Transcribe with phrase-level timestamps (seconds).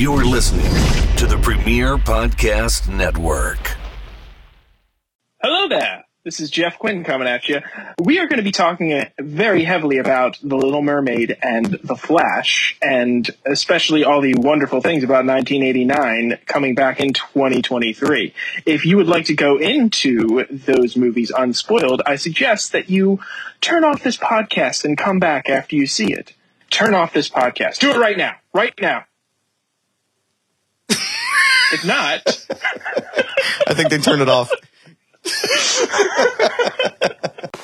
[0.00, 0.64] You're listening
[1.16, 3.76] to the Premier Podcast Network.
[5.42, 6.06] Hello there.
[6.24, 7.60] This is Geoff Quinn coming at you.
[7.98, 11.96] We are going to be talking uh, very heavily about The Little Mermaid and The
[11.96, 18.32] Flash, and especially all the wonderful things about 1989 coming back in 2023.
[18.64, 23.20] If you would like to go into those movies unspoiled, I suggest that you
[23.60, 26.32] turn off this podcast and come back after you see it.
[26.70, 27.80] Turn off this podcast.
[27.80, 28.36] Do it right now.
[28.54, 29.04] Right now.
[31.72, 32.22] If not,
[33.66, 34.50] I think they turned it off.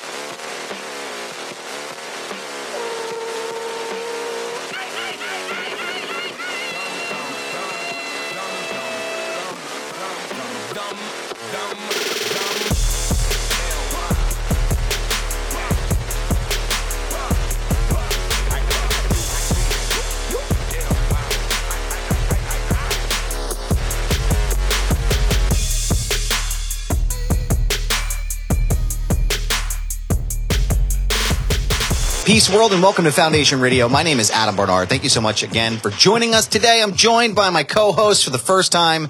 [32.27, 33.87] Peace world and welcome to Foundation Radio.
[33.87, 34.89] My name is Adam Barnard.
[34.89, 36.81] Thank you so much again for joining us today.
[36.83, 39.07] I'm joined by my co-host for the first time,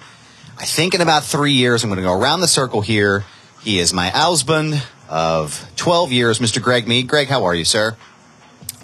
[0.59, 1.83] I think in about three years.
[1.83, 3.25] I'm going to go around the circle here.
[3.63, 6.61] He is my husband of 12 years, Mr.
[6.61, 7.07] Greg Mead.
[7.07, 7.97] Greg, how are you, sir?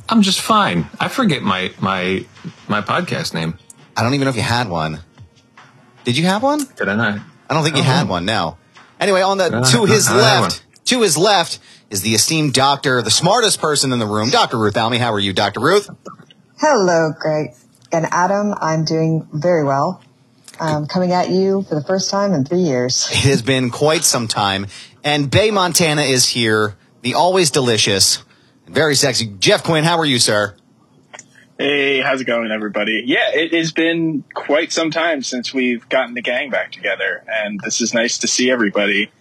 [0.10, 0.88] I'm just fine.
[1.00, 2.26] I forget my my
[2.68, 3.60] my podcast name.
[3.96, 5.02] I don't even know if you had one.
[6.06, 6.66] Did you have one?
[6.76, 7.20] Did I not?
[7.52, 7.92] I don't think you Uh-huh.
[8.00, 8.26] had one.
[8.26, 8.58] No.
[9.00, 11.60] Anyway, on the to his left, to his left
[11.94, 14.58] is the esteemed doctor, the smartest person in the room, Dr.
[14.58, 14.98] Ruth Almy.
[14.98, 15.60] How are you, Dr.
[15.60, 15.92] Ruth?
[16.58, 17.54] Hello, Greg.
[17.92, 20.02] And Adam, I'm doing very well.
[20.60, 23.08] Um, coming at you for the first time in three years.
[23.12, 24.66] It has been quite some time,
[25.04, 28.24] and Bay Montana is here, the always delicious,
[28.68, 29.84] very sexy Geoff Quinn.
[29.84, 30.56] How are you, sir?
[31.60, 33.04] Hey, how's it going, everybody?
[33.06, 37.60] Yeah, it has been quite some time since we've gotten the gang back together, and
[37.64, 39.12] this is nice to see everybody.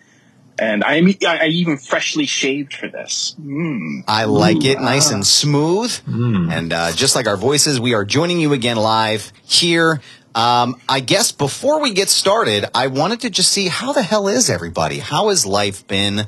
[0.58, 3.34] And I, I I even freshly shaved for this.
[3.40, 4.04] Mm.
[4.06, 5.98] I like it nice and smooth.
[6.06, 10.00] And uh, just like our voices, we are joining you again live here.
[10.34, 14.28] Um, I guess before we get started, I wanted to just see how the hell
[14.28, 14.98] is everybody?
[14.98, 16.26] How has life been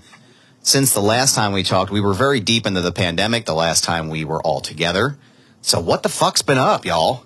[0.63, 1.91] since the last time we talked?
[1.91, 5.17] We were very deep into the pandemic the last time we were all together.
[5.63, 7.25] So what the fuck's been up, y'all?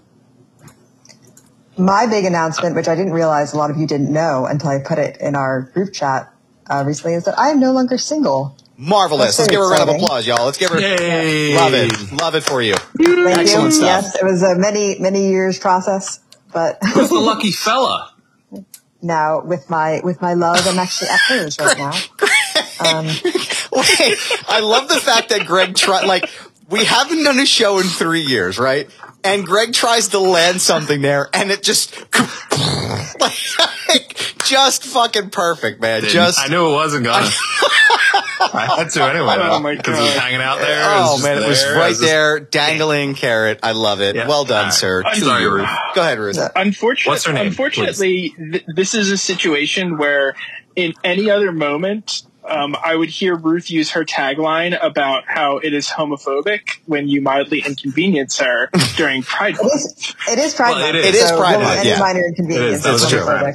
[1.76, 4.78] My big announcement, which I didn't realize a lot of you didn't know until I
[4.78, 6.32] put it in our group chat
[6.68, 8.56] uh, recently, is that I am no longer single.
[8.76, 9.38] Marvelous.
[9.38, 10.46] Let's give her a round of applause, y'all.
[10.46, 10.78] Let's give her.
[10.80, 11.54] Yay!
[11.56, 12.12] Love it.
[12.12, 12.74] Love it for you.
[12.74, 13.70] Thank Excellent you.
[13.72, 14.04] stuff.
[14.04, 16.20] Yes, it was a many, many years process,
[16.52, 18.12] but Who's the lucky fella?
[19.00, 21.92] now with my with my love, I'm actually at hers right now.
[22.80, 26.30] Um, Wait, I love the fact that Greg tried, like,
[26.70, 28.88] we haven't done a show in three years, right?
[29.24, 31.92] And Greg tries to land something there, and it just,
[33.20, 34.07] like,
[34.48, 36.02] just fucking perfect, man.
[36.02, 37.26] Just, I knew it wasn't gonna.
[38.40, 39.34] I had to anyway.
[39.38, 40.82] Oh my Because it was hanging out there.
[40.86, 41.76] oh just man, it was there.
[41.76, 43.60] right just- there, dangling carrot.
[43.62, 44.16] I love it.
[44.16, 44.28] Yeah.
[44.28, 44.72] Well done, All right.
[44.72, 45.02] sir.
[45.04, 45.54] I'm To sorry, you.
[45.54, 45.68] Ruth.
[45.94, 46.38] Go ahead, Ruth.
[46.56, 50.34] Unfortunately, What's her name, unfortunately, th- this is a situation where,
[50.76, 55.74] in any other moment, um, I would hear Ruth use her tagline about how it
[55.74, 60.14] is homophobic when you mildly inconvenience her during Pride it Month.
[60.28, 61.04] it is Pride Well, it Month.
[61.04, 61.06] is.
[61.06, 61.98] It is so Pride really Month, Any yeah.
[61.98, 63.20] minor inconvenience It is, is that's true.
[63.20, 63.54] homophobic.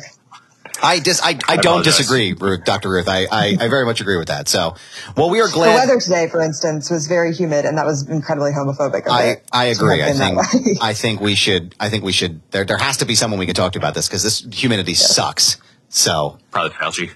[0.84, 2.90] I dis, I, I, don't disagree, Dr.
[2.90, 3.08] Ruth.
[3.08, 4.50] I, I, I very much agree with that.
[4.50, 4.76] So,
[5.16, 5.74] well, we are glad.
[5.74, 9.08] The weather today, for instance, was very humid, and that was incredibly homophobic.
[9.08, 10.04] I I agree.
[10.04, 10.82] I think.
[10.82, 13.46] I think we should I think we should there there has to be someone we
[13.46, 15.58] can talk to about this because this humidity sucks.
[15.88, 17.12] So Probably Fauci.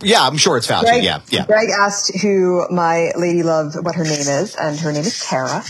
[0.00, 0.84] yeah, I'm sure it's Fauci.
[0.84, 1.44] Greg, yeah, yeah.
[1.44, 5.62] Greg asked who my lady love what her name is, and her name is Tara.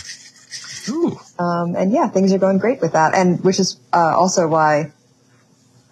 [0.89, 1.19] Ooh.
[1.39, 4.93] Um, and yeah, things are going great with that, and which is uh, also why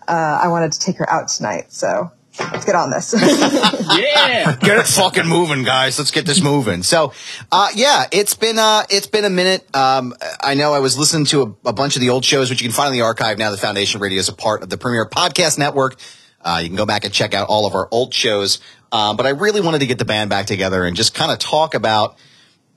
[0.09, 1.73] uh, I wanted to take her out tonight.
[1.73, 3.15] So let's get on this.
[3.93, 4.57] Yeah.
[4.61, 5.99] Get it fucking moving, guys.
[5.99, 6.83] Let's get this moving.
[6.83, 7.13] So,
[7.51, 9.65] uh, yeah, it's been, uh, it's been a minute.
[9.77, 12.63] Um, I know I was listening to a, a bunch of the old shows, which
[12.63, 13.51] you can find in the archive now.
[13.51, 15.97] The Foundation Radio is a part of the Premier Podcast Network.
[16.41, 18.61] Uh, you can go back and check out all of our old shows.
[18.93, 21.39] Um, but I really wanted to get the band back together and just kind of
[21.39, 22.17] talk about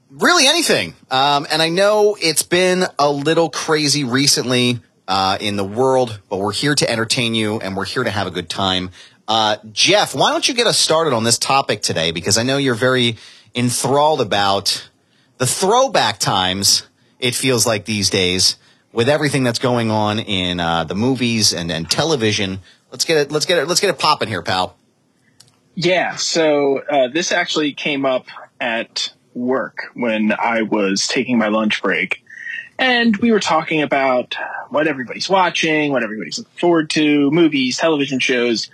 [0.10, 0.96] really anything.
[1.12, 6.38] Um, and I know it's been a little crazy recently uh, in the world, but
[6.38, 8.90] we're here to entertain you and we're here to have a good time.
[9.28, 12.12] Uh, Geoff, why don't you get us started on this topic today?
[12.12, 13.18] Because I know you're very
[13.54, 14.90] enthralled about
[15.38, 16.88] the throwback times.
[17.20, 18.58] It feels like these days
[18.92, 22.60] with everything that's going on in uh, the movies and, and television.
[22.92, 23.32] Let's get it.
[23.32, 23.68] Let's get it.
[23.68, 24.76] Let's get it popping here, pal.
[25.76, 28.28] Yeah, so uh, this actually came up
[28.62, 32.24] at work when I was taking my lunch break.
[32.78, 34.36] And we were talking about
[34.70, 38.70] what everybody's watching, what everybody's looking forward to, movies, television shows,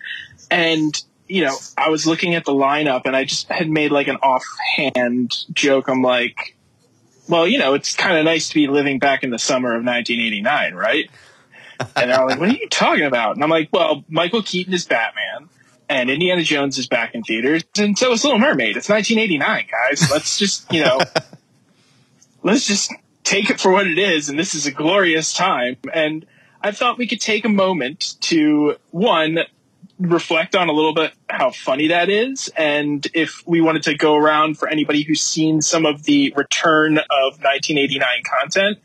[0.50, 4.10] and you know, I was looking at the lineup and I just had made like
[4.10, 5.88] an offhand joke.
[5.88, 6.58] I'm like,
[7.30, 9.86] well, you know, it's kind of nice to be living back in the summer of
[9.86, 11.10] 1989, right?
[11.96, 13.36] And they're like, what are you talking about?
[13.36, 15.48] And I'm like, well, Michael Keaton is Batman
[15.88, 18.78] and Indiana Jones is back in theaters, and so is Little Mermaid.
[18.78, 20.10] It's 1989, guys.
[20.10, 21.00] Let's just, you know,
[22.44, 25.78] let's just take it for what it is, and this is a glorious time.
[25.94, 26.26] And
[26.62, 29.40] I thought we could take a moment to one
[30.00, 34.16] reflect on a little bit how funny that is, and if we wanted to go
[34.16, 38.08] around for anybody who's seen some of the return of 1989
[38.40, 38.80] content.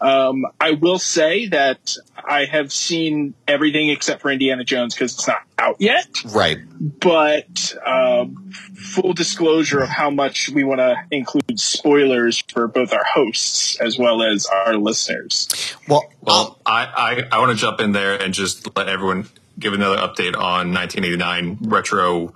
[0.00, 5.28] Um, I will say that I have seen everything except for Indiana Jones because it's
[5.28, 6.06] not out yet.
[6.24, 6.58] Right.
[6.80, 13.04] But um, full disclosure of how much we want to include spoilers for both our
[13.04, 15.48] hosts as well as our listeners.
[15.86, 19.74] Well, Well, I, I, I want to jump in there and just let everyone give
[19.74, 22.34] another update on 1989 retro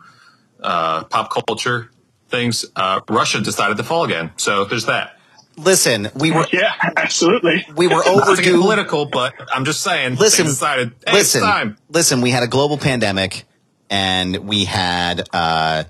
[0.63, 1.91] uh, pop culture
[2.29, 2.67] things.
[2.77, 4.33] Uh, Russia decided to fall again.
[4.37, 5.19] So there's that.
[5.57, 7.67] Listen, we were Yeah, absolutely.
[7.77, 8.61] we were Not overdue.
[8.61, 10.17] political, but I'm just saying.
[10.17, 11.77] Listen, decided, hey, listen, it's time.
[11.89, 12.21] listen.
[12.21, 13.45] We had a global pandemic,
[13.91, 15.85] and we had uh,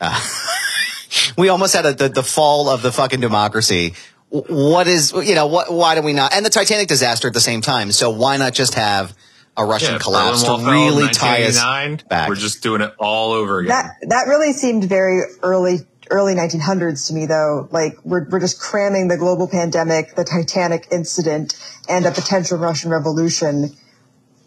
[0.00, 0.20] uh,
[1.38, 3.94] we almost had a, the the fall of the fucking democracy.
[4.30, 5.72] What is you know what?
[5.72, 6.34] Why do we not?
[6.34, 7.92] And the Titanic disaster at the same time.
[7.92, 9.16] So why not just have
[9.56, 12.08] a Russian Yeah, collapse to Berlin Wall fell in really tie us 1989.
[12.08, 12.28] back?
[12.28, 13.68] We're just doing it all over again.
[13.70, 15.78] That that really seemed very early
[16.10, 17.68] early 1900s to me though.
[17.70, 21.58] Like we're we're just cramming the global pandemic, the Titanic incident,
[21.88, 23.76] and a potential Russian revolution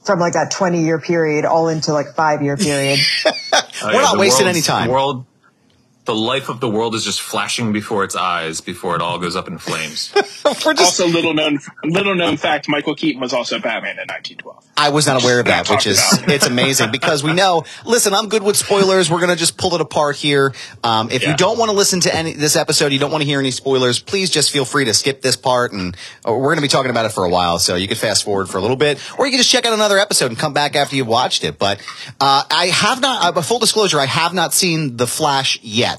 [0.04, 3.00] from like that 20 year period all into like five year period.
[3.26, 3.32] Oh,
[3.84, 4.90] We're not oh, wasting any time.
[4.90, 5.26] World,
[6.10, 9.36] the life of the world is just flashing before its eyes before it all goes
[9.36, 10.12] up in flames.
[10.44, 14.66] Just Also, little known little known fact: Michael Keaton was also Batman in 1912.
[14.76, 16.30] I was not aware of that, which is about.
[16.30, 17.66] it's amazing because we know.
[17.86, 19.12] Listen, I'm good with spoilers.
[19.12, 20.54] We're gonna just pull it apart here.
[20.84, 23.28] Um, if you don't want to listen to any this episode, you don't want to
[23.28, 25.96] hear any spoilers, please just feel free to skip this part, and
[26.28, 27.60] uh, we're gonna be talking about it for a while.
[27.60, 29.74] So you can fast forward for a little bit, or you can just check out
[29.74, 31.60] another episode and come back after you've watched it.
[31.60, 31.80] But
[32.20, 33.38] uh, I have not.
[33.38, 35.99] Uh, full disclosure, I have not seen the Flash yet.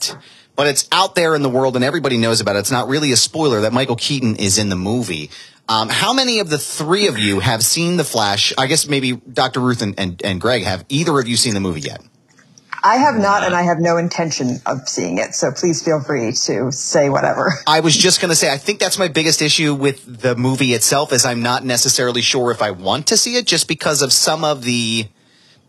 [0.57, 2.61] But it's out there in the world and everybody knows about it.
[2.61, 5.31] It's not really a spoiler that Michael Keaton is in the movie.
[5.69, 8.53] Um, how many of the three of you have seen The Flash?
[8.59, 9.61] I guess maybe Dr.
[9.61, 12.03] Ruth and, and, and Greg have either of you seen the movie yet?
[12.83, 15.35] I have not, and I have no intention of seeing it.
[15.35, 17.53] So please feel free to say whatever.
[17.67, 20.73] I was just going to say, I think that's my biggest issue with the movie
[20.73, 24.13] itself is I'm not necessarily sure if I want to see it just because of
[24.13, 25.09] some of the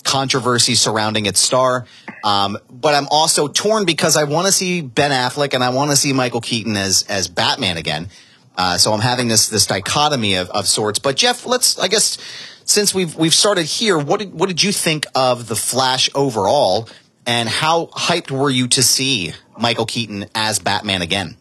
[0.03, 1.85] controversy surrounding its star.
[2.23, 5.91] Um, but I'm also torn because I want to see Ben Affleck and I want
[5.91, 8.09] to see Michael Keaton as, as Batman again.
[8.55, 10.99] Uh, so I'm having this, this dichotomy of, of sorts.
[10.99, 12.17] But Geoff, let's, I guess,
[12.65, 16.87] since we've, we've started here, what did, what did you think of the Flash overall?
[17.25, 21.37] And how hyped were you to see Michael Keaton as Batman again?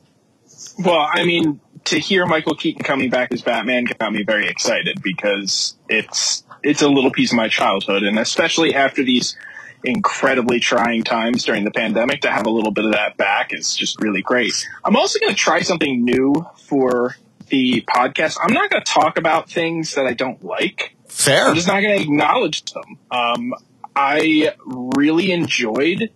[0.78, 5.02] Well, I mean, to hear Michael Keaton coming back as Batman got me very excited
[5.02, 9.36] because it's it's a little piece of my childhood, and especially after these
[9.82, 13.74] incredibly trying times during the pandemic, to have a little bit of that back is
[13.74, 14.52] just really great.
[14.84, 17.16] I'm also going to try something new for
[17.48, 18.38] the podcast.
[18.42, 20.94] I'm not going to talk about things that I don't like.
[21.08, 21.48] Fair.
[21.48, 22.98] I'm just not going to acknowledge them.
[23.10, 23.55] Um,
[23.96, 26.10] I really enjoyed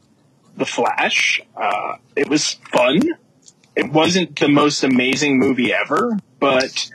[0.56, 1.40] The Flash.
[1.56, 3.00] Uh, it was fun.
[3.76, 6.88] It wasn't the most amazing movie ever, but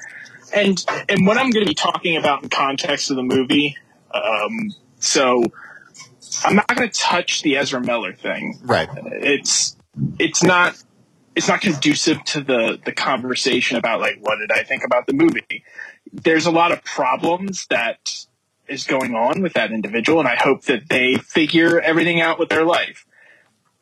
[0.54, 3.78] and and what I'm going to be talking about in context of the movie.
[4.14, 5.44] Um, so
[6.44, 8.60] I'm not going to touch the Ezra Miller thing.
[8.64, 8.90] Right.
[9.06, 9.76] It's
[10.18, 10.82] it's not
[11.36, 15.14] it's not conducive to the the conversation about like what did I think about the
[15.14, 15.64] movie.
[16.12, 18.26] There's a lot of problems that
[18.68, 22.50] is going on with that individual, and I hope that they figure everything out with
[22.50, 23.06] their life.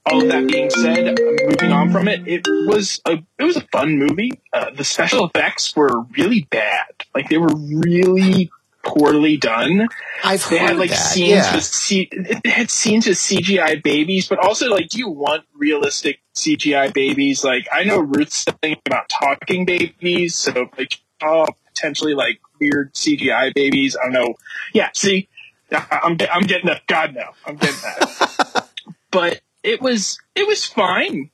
[0.09, 3.61] All of that being said, moving on from it, it was a it was a
[3.71, 4.31] fun movie.
[4.53, 8.49] Uh, the special effects were really bad, like they were really
[8.83, 9.87] poorly done.
[10.23, 10.95] I've They heard had like that.
[10.95, 11.55] scenes yeah.
[11.55, 16.19] with C- it had scenes with CGI babies, but also like, do you want realistic
[16.35, 17.43] CGI babies?
[17.43, 23.53] Like, I know Ruth's thinking about talking babies, so like, oh, potentially like weird CGI
[23.53, 23.97] babies.
[24.01, 24.35] I don't know.
[24.73, 25.27] Yeah, see,
[25.71, 26.87] I- I'm I'm getting that.
[26.87, 28.69] God no, I'm getting that.
[29.11, 31.29] but it was it was fine.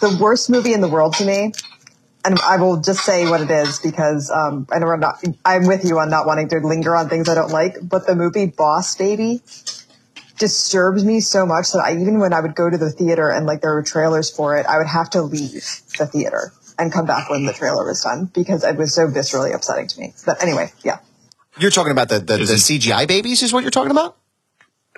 [0.00, 1.52] the worst movie in the world to me,
[2.24, 5.22] and I will just say what it is because um, I know we're not.
[5.44, 8.16] I'm with you on not wanting to linger on things I don't like, but the
[8.16, 9.42] movie Boss Baby
[10.38, 13.44] disturbs me so much that I even when I would go to the theater and
[13.44, 15.64] like there were trailers for it, I would have to leave
[15.98, 16.52] the theater.
[16.78, 20.00] and come back when the trailer was done because it was so viscerally upsetting to
[20.00, 20.14] me.
[20.24, 21.00] But anyway, yeah.
[21.58, 24.16] You're talking about the, the, the CGI babies, is what you're talking about?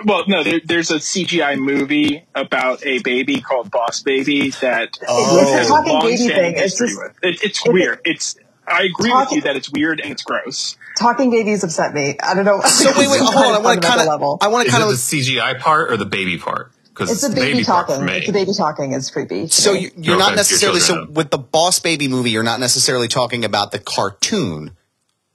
[0.05, 5.53] Well, no, there, there's a CGI movie about a baby called Boss Baby that Oh.
[5.53, 7.13] has a Talking baby thing, it's just- with.
[7.23, 8.01] It, it's it- weird.
[8.05, 10.77] It's I agree with you that it's weird and it's gross.
[10.97, 12.17] Talking babies upset me.
[12.23, 12.61] I don't know.
[12.63, 13.55] So wait, wait, hold on.
[13.55, 14.39] I want to kind of, level.
[14.41, 14.93] I want to Is kind it of.
[14.93, 14.97] the
[15.39, 16.71] CGI part or the baby part?
[16.89, 18.09] Because It's the baby, part talking.
[18.09, 19.49] It's the baby talking is creepy.
[19.49, 21.15] So you, you're No not offense your necessarily so children.
[21.15, 22.31] with the Boss Baby movie.
[22.31, 24.77] You're not necessarily talking about the cartoon.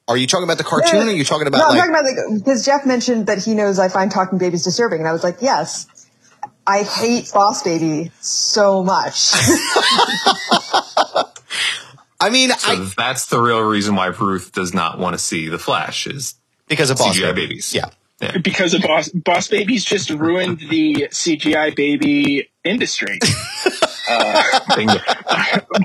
[0.08, 1.08] Are you talking about the cartoon?
[1.08, 1.82] or are you talking about no, like?
[1.84, 5.00] I'm talking about like because Geoff mentioned that he knows I find talking babies disturbing,
[5.00, 5.88] and I was like, yes,
[6.66, 9.32] I hate Boss Baby so much.
[12.20, 15.50] I mean, So I, that's the real reason why Ruth does not want to see
[15.50, 16.36] the Flash is
[16.68, 17.42] because of Boss CGI Baby.
[17.48, 17.74] babies.
[17.74, 17.90] Yeah.
[18.20, 18.40] Yeah.
[18.40, 23.20] because of Boss Boss Baby's just ruined the CGI baby industry.
[24.76, 24.94] Bingo.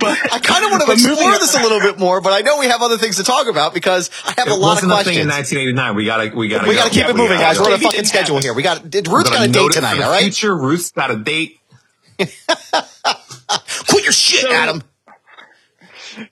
[0.01, 2.59] But I kind of want to explore this a little bit more, but I know
[2.59, 4.93] we have other things to talk about because I have It a lot of wasn't
[4.93, 5.53] a thing in questions.
[5.77, 5.95] 1989.
[5.97, 6.95] We gotta, we gotta, We got to go.
[6.95, 7.59] keep Yeah, it moving, guys.
[7.59, 7.65] go.
[7.65, 8.55] We're on a fucking schedule here.
[8.55, 10.01] We got Ruth's We're got a date it tonight.
[10.03, 11.59] All right, Future Ruth's got a date.
[12.19, 14.83] quit your shit, So- Adam.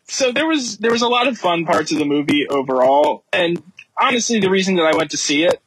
[0.08, 3.62] so there was there was a lot of fun parts of the movie overall, and
[4.00, 5.60] honestly, the reason that I went to see it,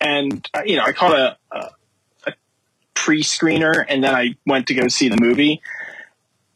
[0.00, 1.37] and uh, you know, I caught a, a, a
[2.98, 5.62] pre-screener, and then I went to go see the movie,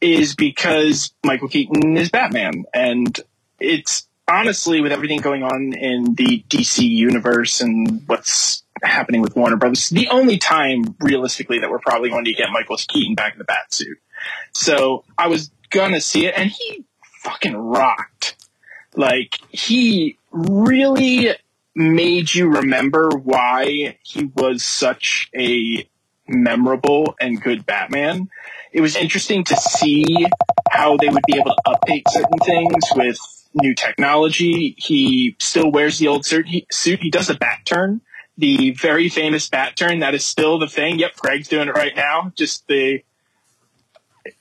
[0.00, 3.18] is because Michael Keaton is Batman, and
[3.60, 9.56] it's honestly with everything going on in the DC universe and what's happening with Warner
[9.56, 13.38] Brothers, the only time realistically that we're probably going to get Michael Keaton back in
[13.38, 13.98] the bat suit.
[14.52, 16.84] So I was gonna see it, and he
[17.20, 18.34] fucking rocked.
[18.96, 21.36] Like he really
[21.74, 25.88] made you remember why he was such a
[26.28, 28.28] memorable and good Batman.
[28.72, 30.26] It was interesting to see
[30.70, 33.18] how they would be able to update certain things with
[33.54, 34.74] new technology.
[34.78, 36.46] He still wears the old suit.
[36.46, 37.00] He, suit.
[37.00, 38.00] he does a bat turn,
[38.38, 39.98] the very famous bat turn.
[39.98, 40.98] That is still the thing.
[40.98, 42.32] Yep, Greg's doing it right now.
[42.34, 43.02] Just the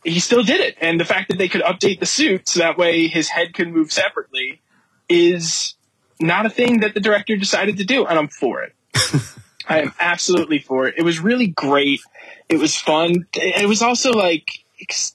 [0.04, 0.78] he still did it.
[0.80, 3.70] And the fact that they could update the suit so that way his head could
[3.70, 4.62] move separately
[5.10, 5.76] is
[6.20, 8.06] not a thing that the director decided to do.
[8.06, 8.76] And I'm for it.
[9.68, 10.96] I am absolutely for it.
[10.98, 12.02] It was really great.
[12.50, 13.28] It was fun.
[13.34, 14.50] It was also like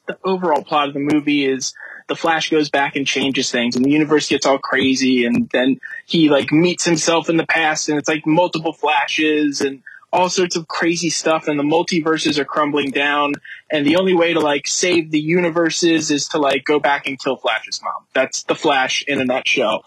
[0.06, 1.74] the overall plot of the movie is
[2.08, 5.80] the Flash goes back and changes things, and the universe gets all crazy, and then
[6.06, 10.54] he like meets himself in the past, and it's like multiple flashes and all sorts
[10.56, 13.34] of crazy stuff, and the multiverses are crumbling down,
[13.70, 17.18] and the only way to like save the universes is to like go back and
[17.18, 18.06] kill Flash's mom.
[18.14, 19.84] That's the Flash in a nutshell.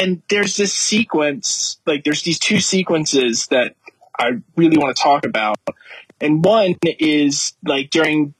[0.00, 3.74] And there's this sequence, like there's these two sequences that
[4.18, 5.56] I really want to talk about.
[6.20, 8.34] And one is like during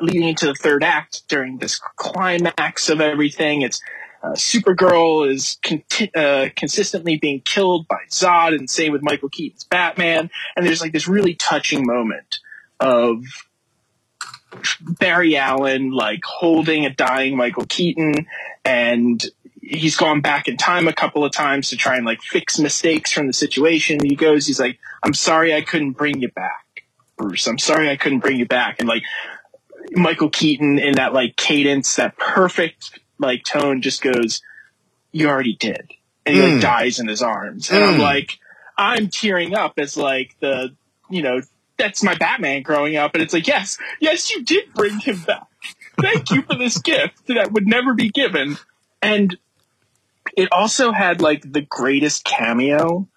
[0.00, 3.62] leading into the third act during this climax of everything.
[3.62, 3.80] It's
[4.22, 9.64] uh, Supergirl is conti- uh, consistently being killed by Zod, and same with Michael Keaton's
[9.64, 10.30] Batman.
[10.56, 12.38] And there's like this really touching moment
[12.80, 13.24] of
[14.80, 18.26] Barry Allen like holding a dying Michael Keaton,
[18.64, 19.22] and
[19.66, 23.12] he's gone back in time a couple of times to try and like fix mistakes
[23.12, 23.98] from the situation.
[24.04, 26.84] He goes, he's like, "I'm sorry I couldn't bring you back,
[27.16, 27.46] Bruce.
[27.46, 29.02] I'm sorry I couldn't bring you back." And like
[29.92, 34.42] Michael Keaton in that like cadence, that perfect like tone, just goes,
[35.12, 35.90] "You already did,"
[36.26, 36.60] and he like Mm.
[36.60, 38.00] dies in his arms, and I'm Mm.
[38.02, 38.38] like,
[38.76, 40.74] I'm tearing up as like the
[41.10, 41.40] you know
[41.76, 45.46] that's my Batman growing up, and it's like, yes, yes, you did bring him back.
[46.00, 48.56] Thank you for this gift that would never be given,
[49.02, 49.36] and
[50.36, 53.08] it also had like the greatest cameo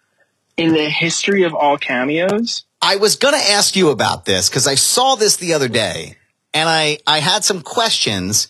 [0.56, 2.66] in the history of all cameos.
[2.82, 6.18] I was going to ask you about this because I saw this the other day
[6.54, 8.48] and I, I had some questions.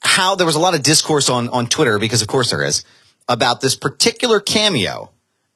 [0.00, 2.84] How there was a lot of discourse on, on Twitter, because of course there is,
[3.26, 5.10] about this particular cameo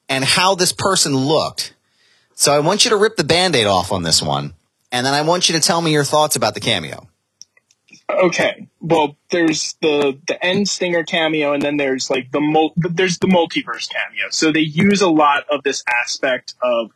[0.07, 1.75] and how this person looked.
[2.33, 4.53] So I want you to rip the band aid off on this one.
[4.91, 7.08] And then I want you to tell me your thoughts about the cameo.
[8.09, 13.19] Okay, well, there's the the end stinger cameo, and then there's like the mul- there's
[13.19, 14.29] the multiverse cameo.
[14.31, 16.91] So they use a lot of this aspect of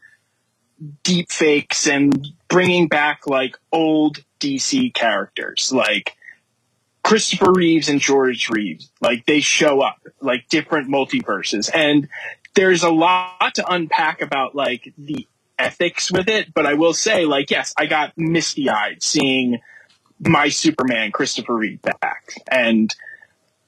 [1.04, 6.16] deep fakes and bringing back like old DC characters, like
[7.04, 8.90] Christopher Reeves and George Reeves.
[9.00, 12.08] Like they show up like different multiverses, and
[12.56, 15.28] there's a lot to unpack about like the
[15.60, 16.56] ethics with it.
[16.56, 19.60] But I will say, like, yes, I got misty eyed seeing
[20.28, 22.34] my Superman, Christopher Reeve back.
[22.50, 22.94] And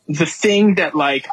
[0.07, 1.27] the thing that like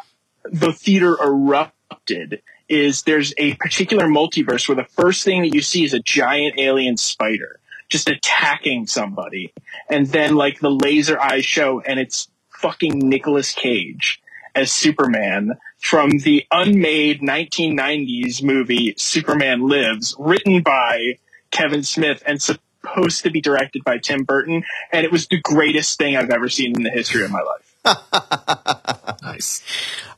[0.45, 5.83] the theater erupted is there's a particular multiverse where the first thing that you see
[5.83, 9.53] is a giant alien spider just attacking somebody.
[9.89, 14.21] And then like the laser eyes show and it's fucking Nicolas Cage
[14.55, 21.17] as Superman from the unmade 1990s movie Superman Lives, written by
[21.51, 22.41] Kevin Smith and
[22.83, 24.63] supposed to be directed by Tim Burton.
[24.91, 27.75] And it was the greatest thing I've ever seen in the history of my life.
[29.23, 29.63] Nice.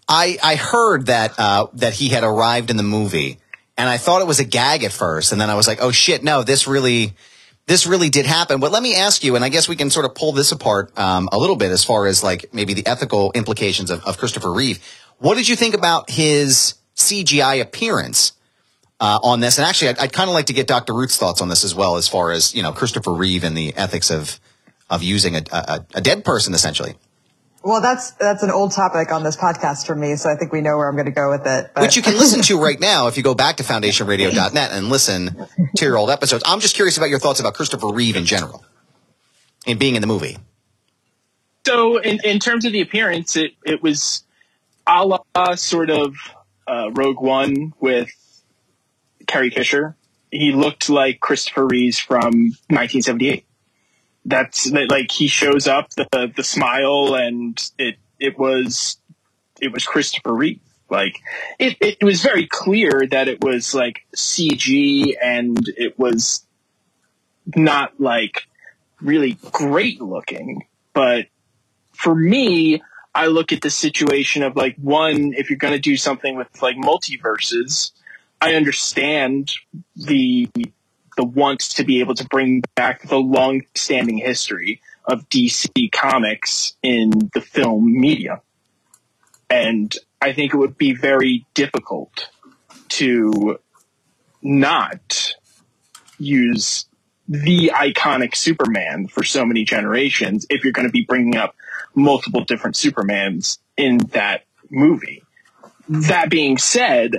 [0.10, 3.40] I I heard that uh, that he had arrived in the movie,
[3.78, 5.92] and I thought it was a gag at first, and then I was like, oh
[5.92, 7.14] shit, no, this really.
[7.68, 10.06] This really did happen, but let me ask you, and I guess we can sort
[10.06, 13.32] of pull this apart um, a little bit as far as like maybe the ethical
[13.34, 14.80] implications of, of Christopher Reeve.
[15.18, 18.34] What did you think about his CGI appearance
[19.00, 19.58] uh, on this?
[19.58, 20.94] And actually, I'd, I'd kind of like to get Dr.
[20.94, 23.76] Ruth's thoughts on this as well, as far as you know Christopher Reeve and the
[23.76, 24.40] ethics of
[24.90, 26.96] of using a, a, a dead person essentially.
[27.66, 30.62] Well, that's that's an old topic on this podcast for me, so I think we
[30.62, 31.72] know where I'm going to go with it.
[31.74, 31.82] But.
[31.82, 35.48] Which you can listen to right now if you go back to foundationradio.net and listen
[35.76, 36.44] to your old episodes.
[36.46, 38.64] I'm just curious about your thoughts about Christopher Reeve in general
[39.66, 40.38] and being in the movie.
[41.66, 44.24] So, in, in terms of the appearance, it, it was
[44.86, 46.16] a la sort of
[46.68, 48.12] uh, Rogue One with
[49.28, 49.96] Carrie Fisher.
[50.32, 52.32] He looked like Christopher Reeves from
[52.70, 53.46] 1978
[54.26, 58.98] that's like he shows up the the smile and it it was
[59.62, 60.60] it was Christopher Reeve.
[60.90, 61.20] Like
[61.60, 66.46] it, it was very clear that it was like CG and it was
[67.56, 68.48] not like
[69.02, 70.68] really great looking.
[70.94, 71.28] But
[71.94, 72.84] for me,
[73.16, 76.62] I look at the situation of like one, if you're going to do something with
[76.62, 77.92] like multiverses,
[78.42, 79.54] I understand
[79.96, 80.50] the
[81.18, 86.76] the want to be able to bring back the long standing history of DC comics
[86.84, 88.42] in the film media.
[89.50, 92.30] And I think it would be very difficult
[92.90, 93.60] to
[94.42, 95.36] not
[96.18, 96.86] use
[97.28, 101.56] the iconic Superman for so many generations if you're going to be bringing up
[101.96, 105.24] multiple different Supermans in that movie.
[105.88, 107.16] That being said,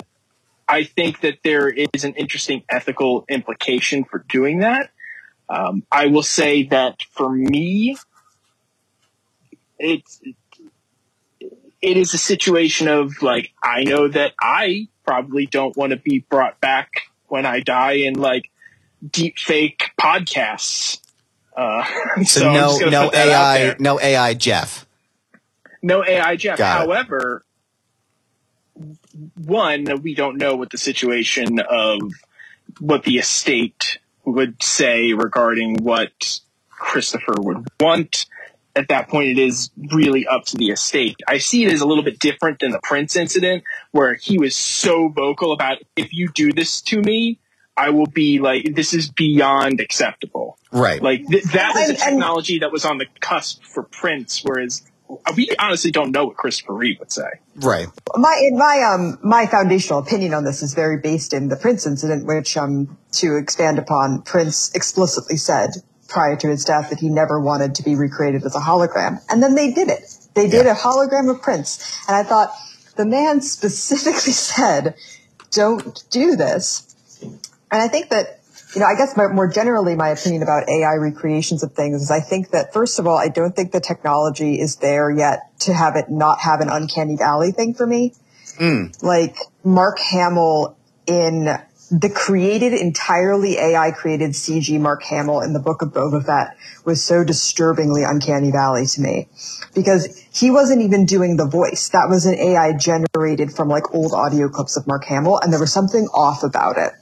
[0.67, 4.89] I think that there is an interesting ethical implication for doing that.
[5.49, 7.97] Um, I will say that for me,
[9.79, 10.21] it's
[11.81, 16.25] it is a situation of like I know that I probably don't want to be
[16.29, 16.89] brought back
[17.27, 18.49] when I die in like
[19.09, 20.99] deep fake podcasts.
[21.55, 21.85] Uh,
[22.17, 24.85] so, so no no AI no AI Geoff.
[25.81, 26.57] No AI Geoff.
[26.57, 27.45] Got However,
[29.35, 31.99] one, we don't know what the situation of
[32.79, 38.25] what the estate would say regarding what Christopher would want.
[38.75, 41.15] At that point, it is really up to the estate.
[41.27, 44.55] I see it as a little bit different than the Prince incident, where he was
[44.55, 47.39] so vocal about if you do this to me,
[47.75, 50.57] I will be like, this is beyond acceptable.
[50.71, 51.01] Right.
[51.01, 54.83] Like th- that was a technology that was on the cusp for Prince, whereas
[55.35, 57.29] we honestly don't know what Christopher Reeve would say.
[57.55, 57.87] Right.
[58.15, 62.25] My my um my foundational opinion on this is very based in the Prince incident,
[62.25, 65.71] which um to expand upon, Prince explicitly said
[66.07, 69.43] prior to his death that he never wanted to be recreated as a hologram, and
[69.43, 70.17] then they did it.
[70.33, 70.73] They did yeah.
[70.73, 72.53] a hologram of Prince, and I thought
[72.95, 74.95] the man specifically said,
[75.51, 76.83] "Don't do this."
[77.69, 78.36] And I think that
[78.77, 82.11] you know, I guess my, more generally, my opinion about AI recreations of things is
[82.11, 85.73] I think that first of all, I don't think the technology is there yet to
[85.73, 88.13] have it not have an uncanny valley thing for me.
[88.59, 89.01] Mm.
[89.01, 91.57] Like Mark Hamill in
[91.89, 97.03] the created entirely AI created CG Mark Hamill in the book of Boba Fett was
[97.03, 99.27] so disturbingly uncanny valley to me
[99.73, 101.89] because he wasn't even doing the voice.
[101.89, 105.59] That was an AI generated from like old audio clips of Mark Hamill and there
[105.59, 106.93] was something off about it.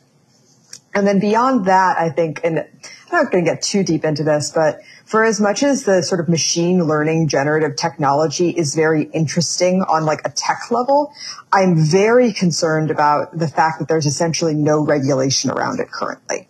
[0.95, 2.67] And then beyond that, I think, and I'm
[3.11, 6.21] not going to get too deep into this, but for as much as the sort
[6.21, 11.13] of machine learning generative technology is very interesting on like a tech level,
[11.51, 16.47] I'm very concerned about the fact that there's essentially no regulation around it currently.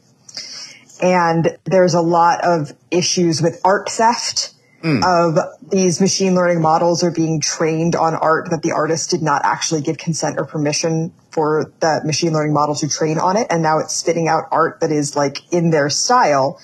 [1.02, 4.54] And there's a lot of issues with art theft
[4.84, 5.04] mm.
[5.04, 5.38] of
[5.70, 9.82] these machine learning models are being trained on art that the artist did not actually
[9.82, 13.48] give consent or permission for the machine learning model to train on it.
[13.50, 16.60] And now it's spitting out art that is like in their style.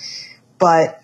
[0.57, 1.03] But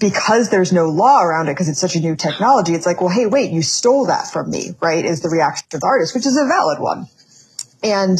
[0.00, 3.10] because there's no law around it, because it's such a new technology, it's like, well,
[3.10, 5.04] hey, wait, you stole that from me, right?
[5.04, 7.08] Is the reaction of the artist, which is a valid one.
[7.82, 8.18] And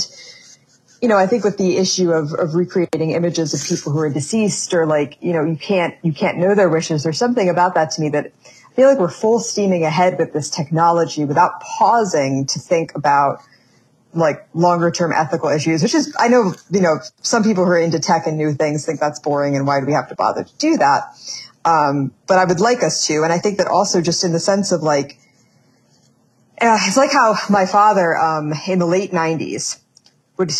[1.00, 4.10] you know, I think with the issue of, of recreating images of people who are
[4.10, 7.04] deceased or like, you know, you can't, you can't know their wishes.
[7.04, 10.32] There's something about that to me that I feel like we're full steaming ahead with
[10.32, 13.40] this technology without pausing to think about
[14.14, 17.78] like longer term ethical issues, which is, I know, you know, some people who are
[17.78, 20.44] into tech and new things think that's boring and why do we have to bother
[20.44, 21.02] to do that?
[21.64, 23.22] Um, but I would like us to.
[23.22, 25.18] And I think that also just in the sense of like,
[26.60, 29.78] uh, it's like how my father, um, in the late nineties
[30.38, 30.50] would,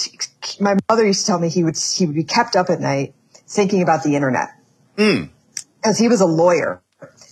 [0.61, 3.15] my mother used to tell me he would, he would be kept up at night
[3.47, 4.51] thinking about the internet.
[4.97, 5.31] Mm.
[5.83, 6.83] As he was a lawyer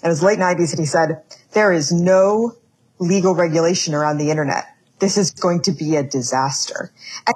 [0.03, 2.57] in his late nineties and he said, there is no
[2.99, 4.67] legal regulation around the internet
[4.99, 6.91] this is going to be a disaster.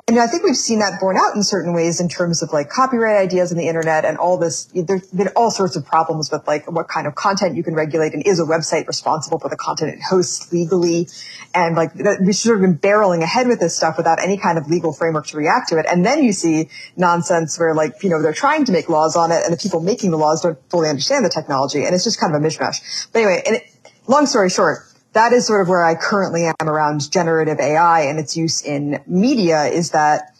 [0.08, 2.70] And I think we've seen that borne out in certain ways in terms of like
[2.70, 4.70] copyright ideas on the internet and all this.
[4.74, 8.14] There's been all sorts of problems with like what kind of content you can regulate
[8.14, 11.08] and is a website responsible for the content it hosts legally.
[11.54, 14.68] And like we've sort of been barreling ahead with this stuff without any kind of
[14.68, 15.84] legal framework to react to it.
[15.86, 19.32] And then you see nonsense where like, you know, they're trying to make laws on
[19.32, 21.84] it and the people making the laws don't fully understand the technology.
[21.84, 23.06] And it's just kind of a mishmash.
[23.12, 23.64] But anyway, and it,
[24.06, 28.18] long story short, that is sort of where I currently am around generative AI and
[28.18, 30.34] its use in media is that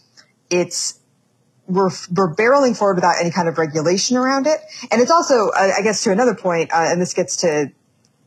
[0.48, 0.98] it's
[1.66, 4.58] we're, we're barreling forward without any kind of regulation around it.
[4.90, 7.70] And it's also, I guess, to another point, uh, and this gets to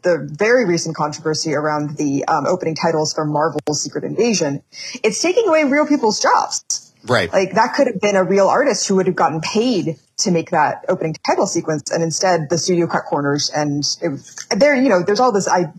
[0.03, 4.61] the very recent controversy around the um, opening titles for Marvel's Secret Invasion.
[5.03, 6.93] It's taking away real people's jobs.
[7.05, 7.31] Right.
[7.31, 10.51] Like that could have been a real artist who would have gotten paid to make
[10.51, 13.51] that opening title sequence, and instead the studio cut corners.
[13.53, 14.21] And it,
[14.55, 15.47] there, you know, there's all this.
[15.47, 15.73] I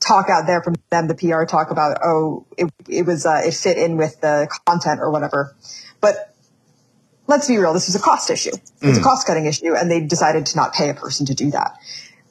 [0.00, 3.54] talk out there from them, the PR talk about, oh, it, it was, uh, it
[3.54, 5.54] fit in with the content or whatever.
[6.00, 6.34] But
[7.26, 8.52] let's be real, this was a cost issue.
[8.82, 9.00] It's mm.
[9.00, 11.76] a cost cutting issue, and they decided to not pay a person to do that.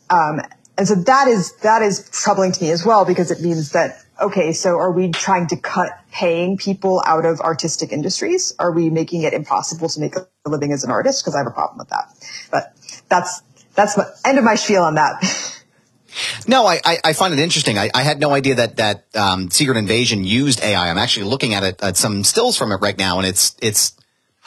[0.09, 0.41] Um,
[0.77, 4.03] and so that is, that is troubling to me as well, because it means that,
[4.19, 8.55] okay, so are we trying to cut paying people out of artistic industries?
[8.59, 11.23] Are we making it impossible to make a living as an artist?
[11.23, 12.05] Because I have a problem with that.
[12.51, 12.73] But
[13.09, 13.41] that's,
[13.75, 15.21] that's the end of my spiel on that.
[16.47, 17.77] No, I, I, find it interesting.
[17.77, 20.89] I, I, had no idea that that um, Secret Invasion used AI.
[20.89, 23.93] I'm actually looking at it at some stills from it right now, and it's it's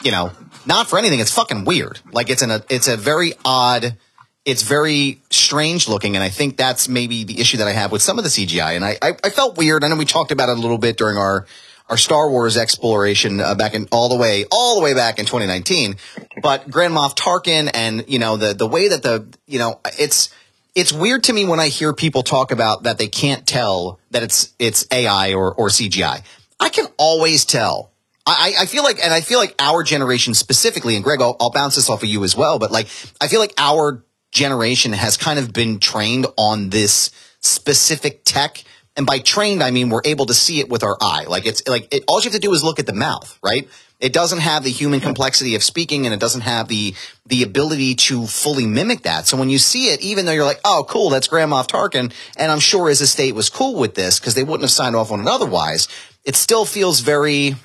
[0.03, 0.31] you know
[0.65, 1.19] not for anything.
[1.19, 1.99] It's fucking weird.
[2.11, 3.97] Like it's a it's a very odd.
[4.45, 8.01] It's very strange looking, and I think that's maybe the issue that I have with
[8.01, 8.75] some of the CGI.
[8.75, 9.85] And I, I, I felt weird.
[9.85, 11.45] I know we talked about it a little bit during our
[11.89, 15.25] our Star Wars exploration uh, back in all the way all the way back in
[15.25, 15.95] 2019.
[16.41, 20.29] But Grand Moff Tarkin and you know the the way that the you know it's
[20.75, 24.23] it's weird to me when I hear people talk about that they can't tell that
[24.23, 26.23] it's it's AI or or CGI.
[26.59, 27.91] I can always tell.
[28.25, 31.51] I, I feel like, and I feel like our generation specifically, and Greg, I'll, I'll
[31.51, 32.87] bounce this off of you as well, but like,
[33.19, 38.63] I feel like our generation has kind of been trained on this specific tech.
[38.95, 41.25] And by trained, I mean we're able to see it with our eye.
[41.27, 43.67] Like it's like it, all you have to do is look at the mouth, right?
[43.99, 46.93] It doesn't have the human complexity of speaking and it doesn't have the
[47.25, 49.25] the ability to fully mimic that.
[49.25, 52.13] So when you see it, even though you're like, oh, cool, that's Grand Moff Tarkin,
[52.37, 55.11] and I'm sure his estate was cool with this because they wouldn't have signed off
[55.11, 55.87] on it otherwise,
[56.23, 57.55] it still feels very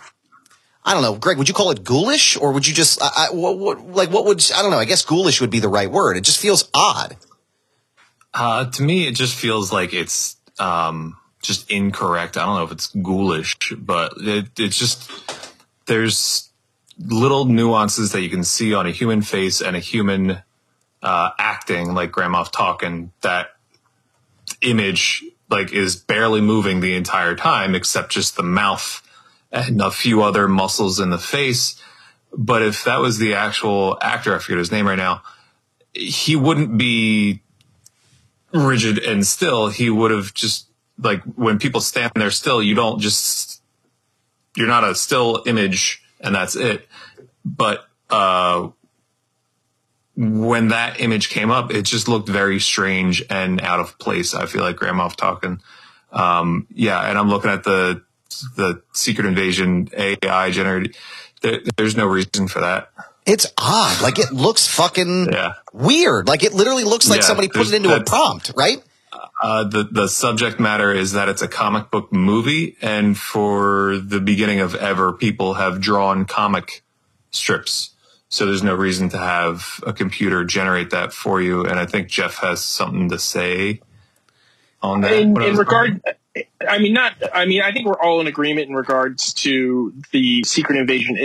[0.88, 1.36] I don't know, Greg.
[1.36, 4.24] Would you call it ghoulish, or would you just, I, I, what, what, like, what
[4.24, 4.78] would I don't know?
[4.78, 6.16] I guess ghoulish would be the right word.
[6.16, 7.14] It just feels odd.
[8.32, 12.36] Uh, to me, it just feels like it's um, just incorrect.
[12.36, 15.10] I don't know if it's ghoulish, but it, it's just
[15.86, 16.50] there's
[16.98, 20.42] little nuances that you can see on a human face and a human
[21.02, 23.10] uh, acting, like Grand Tarkin.
[23.20, 23.50] That
[24.60, 29.02] image like is barely moving the entire time, except just the mouth
[29.50, 31.80] and a few other muscles in the face.
[32.32, 35.22] But if that was the actual actor, I forget his name right now,
[35.94, 37.40] he wouldn't be
[38.52, 39.68] rigid and still.
[39.68, 43.62] He would have just like when people stand there still, you don't just
[44.56, 46.86] you're not a still image and that's it.
[47.44, 48.68] But uh,
[50.16, 54.34] when that image came up, it just looked very strange and out of place.
[54.34, 55.60] I feel like Grand Moff Tarkin.
[56.10, 58.02] Um, yeah, and I'm looking at the
[58.56, 60.96] the Secret Invasion AI generated.
[61.42, 62.90] There, there's no reason for that.
[63.28, 64.02] It's odd.
[64.02, 65.52] Like it looks fucking yeah.
[65.72, 66.26] weird.
[66.26, 68.82] Like it literally looks like yeah, somebody put it into a prompt, right?
[69.40, 74.20] Uh, the the subject matter is that it's a comic book movie, and for the
[74.20, 76.82] beginning of ever, people have drawn comic
[77.30, 77.90] strips.
[78.30, 81.64] So there's no reason to have a computer generate that for you.
[81.64, 83.80] And I think Geoff has something to say
[84.82, 85.12] on that.
[85.12, 86.02] In, in regard,
[86.66, 87.14] I mean, not.
[87.32, 91.16] I mean, I think we're all in agreement in regards to the secret invasion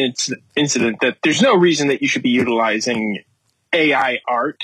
[0.55, 3.23] incident that there's no reason that you should be utilizing
[3.73, 4.63] AI art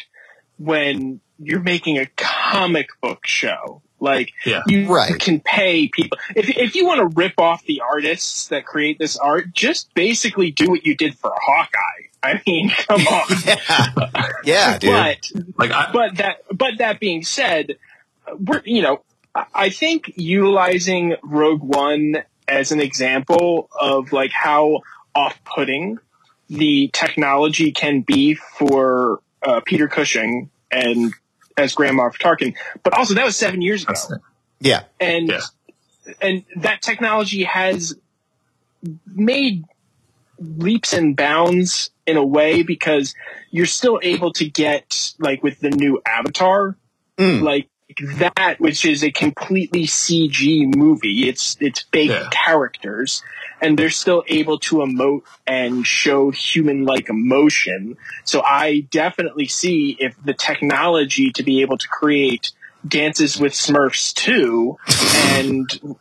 [0.57, 3.81] when you're making a comic book show.
[4.01, 5.19] Like yeah, you right.
[5.19, 9.17] can pay people if if you want to rip off the artists that create this
[9.17, 12.07] art, just basically do what you did for Hawkeye.
[12.23, 13.27] I mean, come on.
[13.45, 14.29] yeah.
[14.43, 14.91] yeah, dude.
[14.91, 17.77] But like, I, but that but that being said,
[18.37, 19.03] we're you know,
[19.35, 24.81] I think utilizing Rogue One as an example of like how
[25.15, 25.99] off-putting
[26.49, 31.13] the technology can be for uh, Peter Cushing and
[31.57, 32.55] as Grand Moff Tarkin.
[32.83, 33.93] But also that was seven years ago,
[34.59, 34.83] Yeah.
[34.99, 35.41] and Yeah.
[36.21, 37.95] and that technology has
[39.05, 39.65] made
[40.39, 43.13] leaps and bounds in a way because
[43.51, 46.75] you're still able to get like with the new Avatar,
[47.17, 47.41] Mm.
[47.41, 51.27] like that, which is a completely CG movie.
[51.27, 52.29] It's it's fake Yeah.
[52.31, 53.23] characters,
[53.61, 57.97] and they're still able to emote and show human like emotion.
[58.23, 62.51] So I definitely see if the technology to be able to create
[62.87, 64.77] dances with Smurfs too,
[65.15, 65.97] and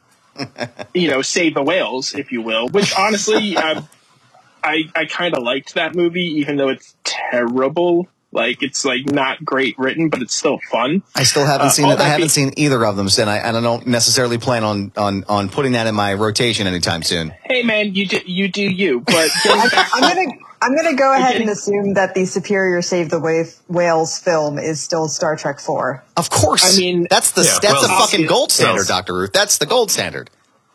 [0.94, 2.68] you know save the whales, if you will.
[2.68, 3.82] Which honestly, uh,
[4.62, 8.08] I I kind of liked that movie, even though it's terrible.
[8.30, 11.02] Like it's like not great written, but it's still fun.
[11.14, 11.98] I still haven't Uh, seen it.
[11.98, 14.92] I haven't be- seen either of them, and I and I don't necessarily plan on
[14.98, 17.32] on on putting that in my rotation anytime soon.
[17.44, 19.00] Hey man, you do you do you.
[19.00, 23.54] But I'm gonna I'm gonna go ahead and assume that the superior Save the Wave
[23.68, 26.04] Whales film is still Star Trek Four.
[26.16, 26.76] Of course.
[26.76, 29.32] I mean- that's the Yeah, that's well, the fucking gold standard, well- Doctor Ruth.
[29.32, 30.28] That's the gold standard.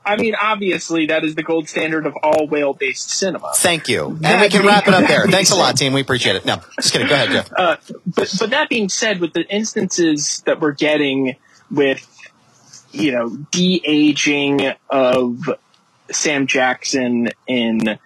[0.06, 3.52] I mean, obviously, that is the gold standard of all whale based cinema.
[3.56, 4.08] Thank you.
[4.08, 5.26] And That we can being- wrap it up there.
[5.28, 5.94] Thanks a lot, team.
[5.94, 6.46] We appreciate it.
[6.46, 7.08] No, just kidding.
[7.08, 7.52] Go ahead, Geoff.
[7.56, 11.36] Uh, but but that being said, with the instances that we're getting
[11.72, 12.08] with
[12.92, 15.50] you know de aging of
[16.12, 17.98] Sam Jackson in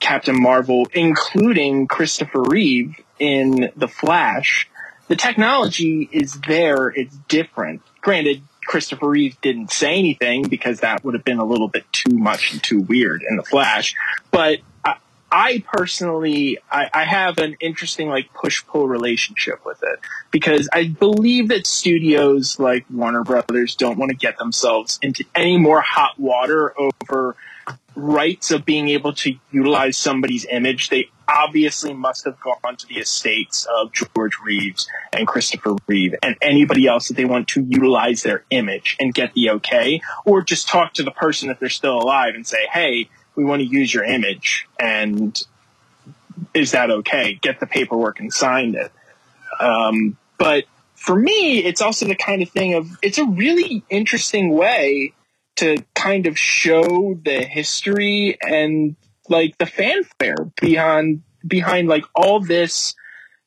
[0.00, 4.68] Captain Marvel, including Christopher Reeve in The Flash,
[5.08, 6.88] the technology is there.
[6.88, 7.82] It's different.
[8.00, 12.14] Granted, Christopher Reeve didn't say anything because that would have been a little bit too
[12.14, 13.96] much and too weird in The Flash.
[14.30, 14.96] But I,
[15.32, 20.00] I personally, I, I have an interesting like push pull relationship with it
[20.30, 25.56] because I believe that studios like Warner Brothers don't want to get themselves into any
[25.56, 27.36] more hot water over
[27.98, 30.88] rights of being able to utilize somebody's image.
[30.88, 36.36] They obviously must have gone to the estates of George Reeves and Christopher Reeve and
[36.40, 40.68] anybody else that they want to utilize their image and get the okay, or just
[40.68, 43.92] talk to the person if they're still alive and say, hey, we want to use
[43.92, 45.42] your image and
[46.54, 47.34] is that okay?
[47.42, 48.92] Get the paperwork and sign it.
[49.60, 54.50] Um, but for me, it's also the kind of thing of it's a really interesting
[54.50, 55.14] way
[55.58, 58.94] to kind of show the history and
[59.28, 62.94] like the fanfare behind behind like all this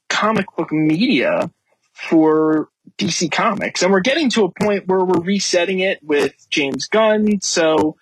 [0.09, 1.49] comic book media
[1.93, 3.81] for DC Comics.
[3.81, 7.39] And we're getting to a point where we're resetting it with James Gunn.
[7.39, 7.95] So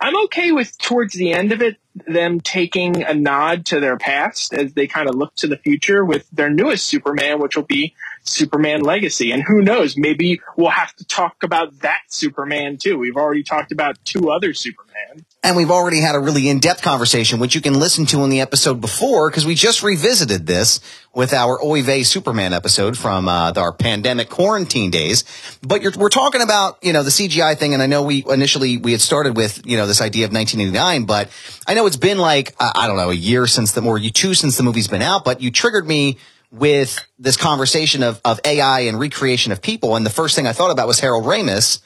[0.00, 4.54] I'm okay with towards the end of it, them taking a nod to their past
[4.54, 7.94] as they kind of look to the future with their newest Superman, which will be
[8.24, 9.32] Superman Legacy.
[9.32, 12.98] And who knows, maybe we'll have to talk about that Superman too.
[12.98, 15.24] We've already talked about two other Superman.
[15.44, 18.40] And we've already had a really in-depth conversation, which you can listen to in the
[18.40, 20.78] episode before, because we just revisited this
[21.14, 25.24] with our Oy vey Superman episode from uh, our pandemic quarantine days.
[25.60, 28.92] But we're talking about, you know, the CGI thing, and I know we initially we
[28.92, 31.28] had started with, you know, this idea of 1989, but
[31.66, 34.10] I know it's been like uh, I don't know a year since the or you
[34.10, 36.18] two since the movie's been out, but you triggered me
[36.52, 40.52] with this conversation of of AI and recreation of people, and the first thing I
[40.52, 41.80] thought about was Harold Ramis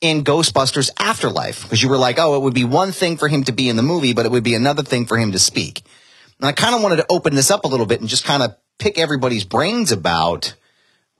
[0.00, 3.44] in Ghostbusters Afterlife because you were like, oh, it would be one thing for him
[3.44, 5.82] to be in the movie, but it would be another thing for him to speak.
[6.38, 8.42] And I kind of wanted to open this up a little bit and just kind
[8.42, 10.54] of pick everybody's brains about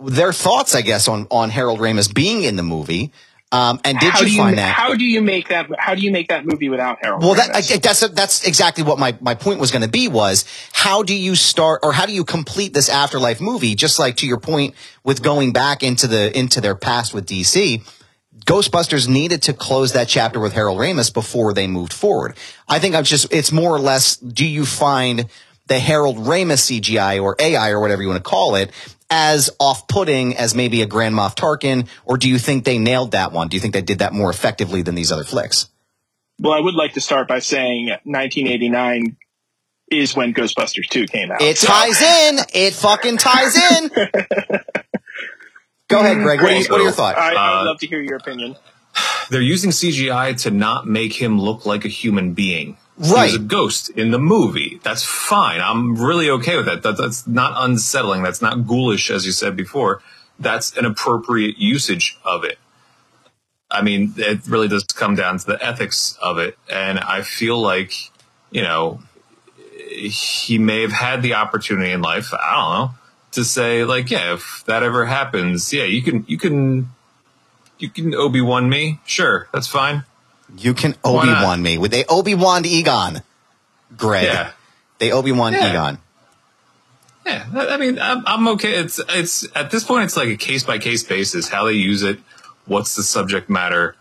[0.01, 3.13] their thoughts, I guess, on on Harold Ramis being in the movie.
[3.51, 4.75] Um, and did how you, you find that?
[4.75, 7.23] how do you make that how do you make that movie without Harold?
[7.23, 10.45] Well, that, I, that's that's exactly what my, my point was going to be was
[10.73, 13.75] how do you start or how do you complete this afterlife movie?
[13.75, 17.83] Just like to your point with going back into the into their past with DC,
[18.45, 22.37] Ghostbusters needed to close that chapter with Harold Ramis before they moved forward.
[22.69, 25.27] I think I'm just it's more or less do you find
[25.69, 28.71] the Harold Ramis CGI or AI or whatever you want to call it
[29.11, 33.33] as off-putting as maybe a Grand Moff Tarkin, or do you think they nailed that
[33.33, 33.49] one?
[33.49, 35.69] Do you think they did that more effectively than these other flicks?
[36.41, 39.17] well, I would like to start by saying 1989
[39.91, 41.41] is when Ghostbusters 2 came out.
[41.43, 42.39] It So- ties in.
[42.55, 43.89] It fucking ties in.
[45.89, 46.41] Go ahead, Greg.
[46.43, 47.19] What are, you, what are your thoughts?
[47.19, 48.55] I, I Uh, would love to hear your opinion.
[49.31, 52.77] They're using CGI to not make him look like a human being.
[52.99, 53.27] Right.
[53.27, 54.81] He's a ghost in the movie.
[54.83, 55.61] That's fine.
[55.61, 56.83] I'm really okay with that.
[56.83, 56.97] that.
[56.97, 58.25] That's not unsettling.
[58.25, 60.03] That's not ghoulish, as you said before.
[60.39, 62.59] That's an appropriate usage of it.
[63.71, 66.59] I mean, it really does come down to the ethics of it.
[66.69, 67.93] And I feel like,
[68.51, 69.01] you know,
[69.91, 72.95] he may have had the opportunity in life, I don't know,
[73.33, 76.91] to say, like, yeah, if that ever happens, yeah, you can, you can,
[77.79, 79.01] you can Obi Wan me.
[79.05, 80.05] Sure, that's fine.
[80.57, 81.79] You can Obi Wan me.
[81.79, 83.23] With they Obi Wan Egon,
[83.97, 84.25] Greg.
[84.25, 84.51] Yeah.
[84.99, 85.71] They Obi Wan Yeah.
[85.71, 85.99] Egon.
[87.27, 88.75] Yeah, I I mean, I'm, I'm okay.
[88.77, 91.49] It's it's at this point, it's like a case by case basis.
[91.49, 92.19] How they use it,
[92.65, 93.95] what's the subject matter?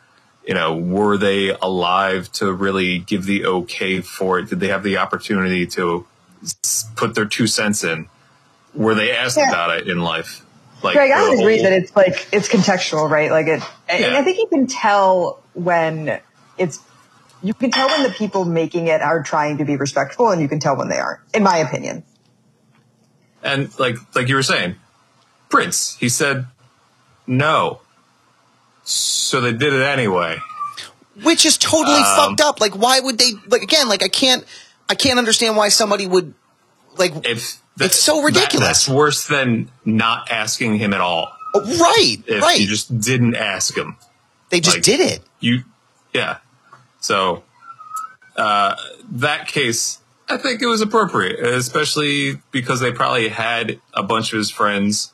[0.47, 4.49] You know, were they alive to really give the okay for it?
[4.49, 6.05] Did they have the opportunity to
[6.95, 8.07] put their two cents in?
[8.73, 9.49] Were they asked Yeah.
[9.49, 10.45] about it in life?
[10.81, 13.29] Like, Greg, I would agree whole- that it's like it's contextual, right?
[13.29, 13.61] Like it.
[13.89, 14.17] Yeah.
[14.17, 16.19] I think you can tell when
[16.57, 16.79] it's.
[17.43, 20.47] You can tell when the people making it are trying to be respectful, and you
[20.47, 21.19] can tell when they aren't.
[21.33, 22.03] In my opinion.
[23.43, 24.75] and like like you were saying,
[25.49, 26.47] Prince, he said
[27.27, 27.81] no,
[28.83, 30.37] so they did it anyway.
[31.23, 32.59] which is totally Um, fucked up.
[32.61, 33.31] Like, why would they?
[33.47, 34.43] Like, again, like I can't,
[34.89, 36.33] I can't understand why somebody would,
[36.97, 38.67] like, If It's so ridiculous.
[38.67, 41.31] that's worse than not asking him at all.
[41.53, 42.59] oh, right, If right.
[42.59, 43.97] you just didn't ask him.
[44.49, 45.19] they just like- did it.
[45.39, 45.63] you
[46.13, 46.37] yeah
[47.07, 47.43] so
[48.35, 48.75] uh
[49.11, 54.37] that case i think it was appropriate especially because they probably had a bunch of
[54.37, 55.13] his friends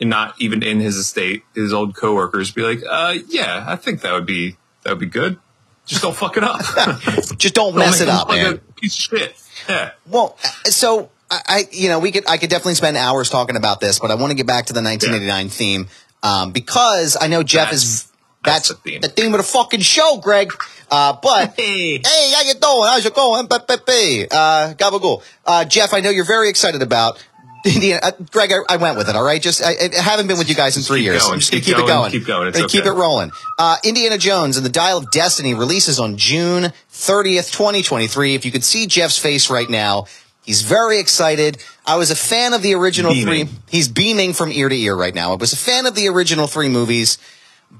[0.00, 4.00] and not even in his estate his old coworkers be like uh yeah i think
[4.00, 5.38] that would be that would be good
[5.86, 6.60] just don't fuck it up
[7.36, 8.56] Just don't Don't mess it up, man.
[8.76, 9.36] piece of shit
[9.68, 13.80] yeah Well, so I, you know, we could, I could definitely spend hours talking about
[13.80, 15.88] this, but I want to get back to the 1989 theme
[16.22, 18.10] um, because I know Geoff is That's-
[18.44, 19.00] that's, that's the theme.
[19.00, 20.52] the theme of the fucking show, Greg.
[20.90, 21.98] Uh, but Hey.
[21.98, 22.88] hey, how you doing?
[22.88, 23.46] How's it going?
[23.50, 25.22] Uh, gabagool.
[25.46, 27.22] Uh, Geoff, I know you're very excited about.
[27.66, 29.16] Indiana, uh, Greg, I, I went with it.
[29.16, 31.22] All right, just I, I haven't been with you guys in three keep years.
[31.22, 32.10] going, I'm just gonna keep keep, it going, going.
[32.12, 32.48] keep going.
[32.48, 33.30] It's Gonna keep it rolling.
[33.58, 38.34] Uh, Indiana Jones and the Dial of Destiny releases on June 30th, 2023.
[38.34, 40.04] If you could see Geoff's face right now,
[40.44, 41.56] he's very excited.
[41.86, 43.46] I was a fan of the original Beaming.
[43.46, 43.58] three.
[43.70, 45.32] He's beaming from ear to ear right now.
[45.32, 47.16] I was a fan of the original three movies,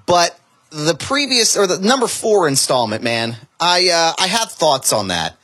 [0.06, 0.38] but
[0.74, 5.36] the previous or the number four installment, man, I uh, I have thoughts on that,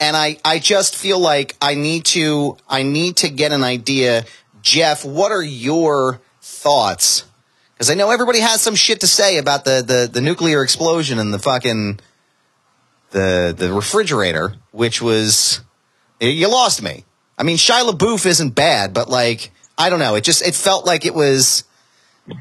[0.00, 4.24] and I I just feel like I need to I need to get an idea.
[4.62, 7.24] Geoff, what are your thoughts?
[7.74, 11.18] Because I know everybody has some shit to say about the, the, the nuclear explosion
[11.18, 12.00] and the fucking
[13.10, 15.60] the the refrigerator, which was
[16.20, 17.04] you lost me.
[17.38, 20.86] I mean, Shia LaBeouf isn't bad, but like I don't know, it just it felt
[20.86, 21.64] like it was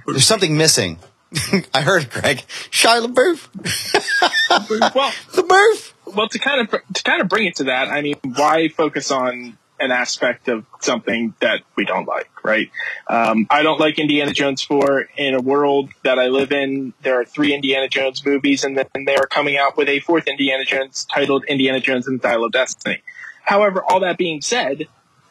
[0.08, 1.00] there's something missing.
[1.74, 2.38] I heard it, Greg.
[2.72, 5.94] Shia LaBeouf, well, LaBeouf.
[6.16, 9.12] well, to kind of to kind of bring it to that, I mean, why focus
[9.12, 12.70] on an aspect of something that we don't like, right?
[13.08, 15.10] Um, I don't like Indiana Jones 4.
[15.18, 18.88] In a world that I live in, there are three Indiana Jones movies, and then
[19.06, 22.44] they are coming out with a fourth Indiana Jones titled Indiana Jones and the Dial
[22.44, 23.02] of Destiny.
[23.44, 24.88] However, all that being said,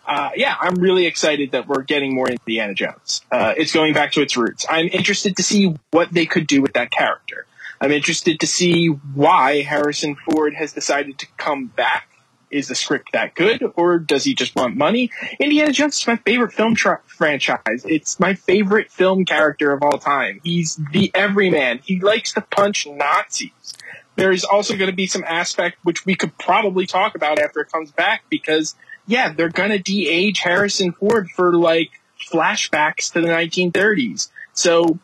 [0.09, 3.21] uh, yeah, I'm really excited that we're getting more Indiana Jones.
[3.31, 4.65] Uh, it's going back to its roots.
[4.69, 7.47] I'm interested to see what they could do with that character.
[7.81, 12.09] I'm interested to see why Harrison Ford has decided to come back.
[12.51, 15.11] Is the script that good, or does he just want money?
[15.39, 17.85] Indiana Jones is my favorite film tra- franchise.
[17.85, 20.41] It's my favorite film character of all time.
[20.43, 21.81] He's the everyman.
[21.85, 23.75] He likes to punch Nazis.
[24.17, 27.61] There is also going to be some aspect which we could probably talk about after
[27.61, 28.75] it comes back because,
[29.09, 31.91] yeah, they're going to de-age Harrison Ford for like
[32.31, 34.29] flashbacks to the 1930s.
[34.53, 34.99] So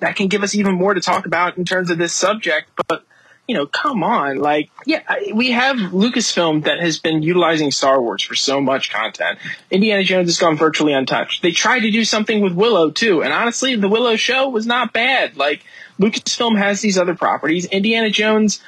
[0.00, 2.70] that can give us even more to talk about in terms of this subject.
[2.88, 3.04] But
[3.48, 8.20] you know, come on, like, yeah, we have Lucasfilm that has been utilizing Star Wars
[8.20, 9.38] for so much content.
[9.70, 11.42] Indiana Jones has gone virtually untouched.
[11.42, 14.92] They tried to do something with Willow too, and honestly, the Willow show was not
[14.92, 15.36] bad.
[15.36, 15.62] Like,
[16.00, 17.66] Lucasfilm has these other properties.
[17.66, 18.60] Indiana Jones,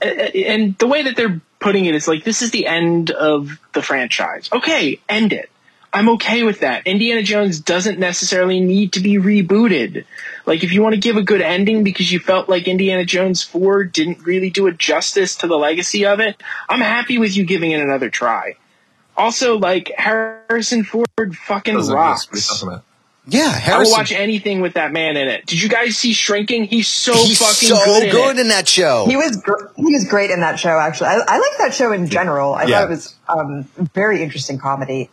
[0.00, 1.88] and the way that they're putting it.
[1.88, 4.48] it is like, this is the end of the franchise.
[4.52, 5.50] Okay, end it.
[5.92, 6.86] I'm okay with that.
[6.88, 10.04] Indiana Jones doesn't necessarily need to be rebooted.
[10.44, 13.44] Like, if you want to give a good ending because you felt like Indiana Jones
[13.44, 17.44] 4 didn't really do it justice to the legacy of it, I'm happy with you
[17.44, 18.56] giving it another try.
[19.16, 22.64] Also, like, Harrison Ford fucking Doesn't- what are you rocks.
[23.30, 23.44] Talking about?
[23.44, 23.92] Yeah, I will Harrison.
[23.92, 25.46] watch anything with that man in it.
[25.46, 26.64] Did you guys see Shrinking?
[26.64, 28.40] He's so He's fucking so good, in, good it.
[28.40, 29.06] in that show.
[29.06, 30.78] He was gr- he was great in that show.
[30.78, 32.54] Actually, I, I like that show in general.
[32.54, 32.80] I Yeah.
[32.80, 33.62] thought it was um,
[33.94, 35.10] very interesting comedy.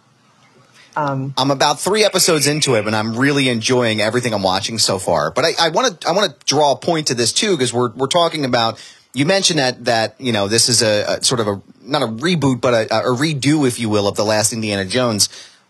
[0.96, 5.00] Um, I'm about three episodes into it, and I'm really enjoying everything I'm watching so
[5.00, 5.32] far.
[5.32, 7.92] But I want to I want to draw a point to this too because we're
[7.92, 8.82] we're talking about.
[9.14, 12.08] You mentioned that that you know this is a, a sort of a not a
[12.08, 15.30] reboot but a, a redo, if you will, of the last Indiana Jones.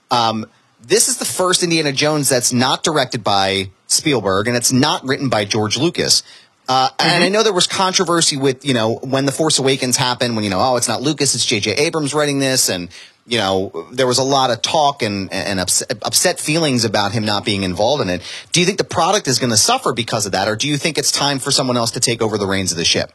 [0.10, 0.46] Um,
[0.82, 5.30] this is the first Indiana Jones that's not directed by Spielberg and it's not written
[5.30, 6.24] by George Lucas.
[6.68, 10.36] Uh, And I know there was controversy with, you know, when The Force Awakens happened,
[10.36, 11.74] when, you know, oh, it's not Lucas, it's J.J.
[11.74, 12.70] Abrams writing this.
[12.70, 12.90] And,
[13.28, 17.26] you know, there was a lot of talk and, and upset, upset feelings about him
[17.26, 18.22] not being involved in it.
[18.52, 20.48] Do you think the product is going to suffer because of that?
[20.48, 22.78] Or do you think it's time for someone else to take over the reins of
[22.78, 23.12] the ship?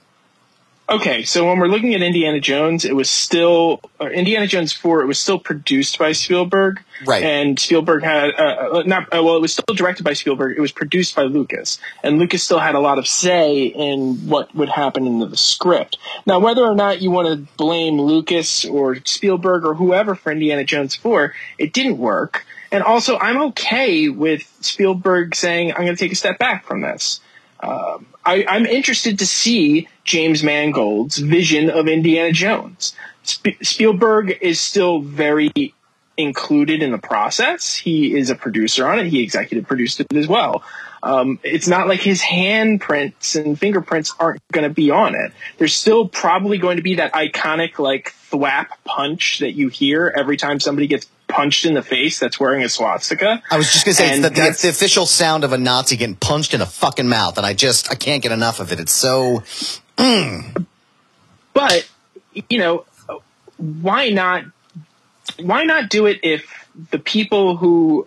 [0.89, 5.03] Okay, so when we're looking at Indiana Jones, it was still or Indiana Jones four.
[5.03, 7.23] It was still produced by Spielberg, Right.
[7.23, 10.57] And Spielberg had uh, uh, not uh, well, it was still directed by Spielberg.
[10.57, 14.55] It was produced by Lucas, and Lucas still had a lot of say in what
[14.55, 15.99] would happen in the script.
[16.25, 20.65] Now, whether or not you want to blame Lucas or Spielberg or whoever for Indiana
[20.65, 22.47] Jones four, it didn't work.
[22.73, 26.81] And also, I'm okay with Spielberg saying, "I'm going to take a step back from
[26.81, 27.21] this."
[27.67, 32.95] Um, I, I'm interested to see James Mangold's vision of Indiana Jones.
[33.27, 35.51] Sp- Spielberg is still very
[36.17, 37.75] included in the process.
[37.75, 39.07] He is a producer on it.
[39.07, 40.63] He executive produced it as well.
[41.03, 45.33] Um, it's not like his handprints and fingerprints aren't going to be on it.
[45.59, 50.37] There's still probably going to be that iconic like thwap punch that you hear every
[50.37, 51.07] time somebody gets
[51.37, 53.43] punched in the face that's wearing a swastika.
[53.51, 55.97] I was just gonna say it's the, the, that's- the official sound of a Nazi
[55.97, 58.81] getting punched in the fucking mouth, and I just I can't get enough of it.
[58.81, 59.43] It's so
[59.99, 60.67] mm.
[61.53, 61.89] but
[62.49, 62.87] you know
[63.59, 64.45] why not
[65.39, 68.07] why not do it if the people who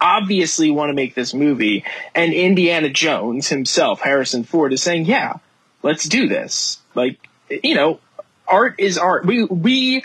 [0.00, 1.84] obviously want to make this movie
[2.14, 5.38] and indiana jones himself harrison ford is saying yeah
[5.82, 7.16] let's do this like
[7.48, 7.98] you know
[8.46, 10.04] art is art we we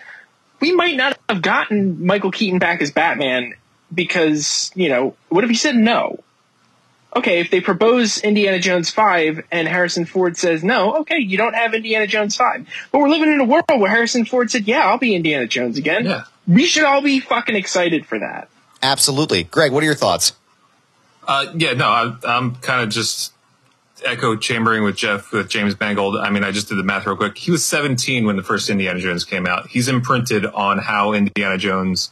[0.61, 3.53] we might not have gotten michael keaton back as batman
[3.93, 6.19] because you know what if he said no
[7.15, 11.53] okay, if they propose Indiana Jones 5 and Harrison Ford says no, okay, you don't
[11.55, 12.67] have Indiana Jones 5.
[12.91, 15.77] But we're living in a world where Harrison Ford said, yeah, I'll be Indiana Jones
[15.77, 16.05] again.
[16.05, 16.23] Yeah.
[16.47, 18.49] We should all be fucking excited for that.
[18.81, 19.43] absolutely.
[19.43, 20.33] Greg, what are your thoughts?
[21.27, 23.33] Uh, yeah, no, I, I'm kind of just
[24.05, 26.17] echo chambering with Geoff with James Mangold.
[26.17, 27.37] I mean, I just did the math real quick.
[27.37, 29.67] He was 17 when the first Indiana Jones came out.
[29.67, 32.11] He's imprinted on how Indiana Jones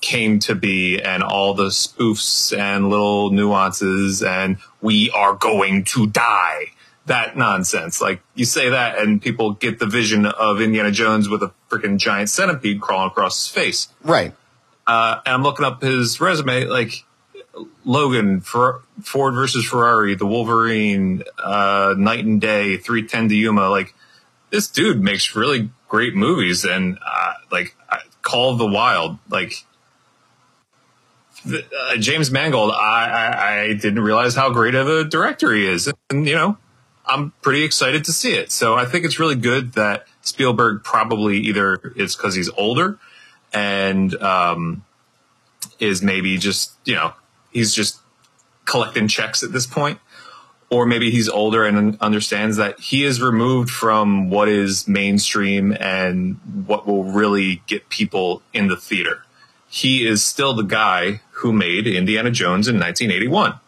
[0.00, 6.06] came to be and all the spoofs and little nuances and we are going to
[6.06, 6.66] die.
[7.06, 8.00] That nonsense.
[8.00, 11.98] Like you say that and people get the vision of Indiana Jones with a freaking
[11.98, 14.32] giant centipede crawling across his face Right.
[14.86, 17.04] uh, and I'm looking up his resume, like
[17.84, 23.68] Logan, Fer- Ford versus Ferrari, The Wolverine, uh, Knight and Day, 310 to Yuma.
[23.68, 23.94] Like
[24.50, 27.74] this dude makes really great movies, and uh, like
[28.22, 29.64] Call of the Wild, like.
[31.44, 35.66] the- Uh, James Mangold, I, I I didn't realize how great of a director he
[35.66, 36.56] is, and you know,
[37.04, 38.52] I'm pretty excited to see it.
[38.52, 42.98] So I think it's really good that Spielberg probably either it's because he's older
[43.52, 44.84] and um,
[45.80, 47.12] is maybe just you know
[47.52, 47.98] he's just
[48.64, 49.98] collecting checks at this point.
[50.70, 56.36] Or maybe he's older and understands that he is removed from what is mainstream and
[56.66, 59.22] what will really get people in the theater.
[59.68, 63.58] He is still the guy who made indiana jones in 1981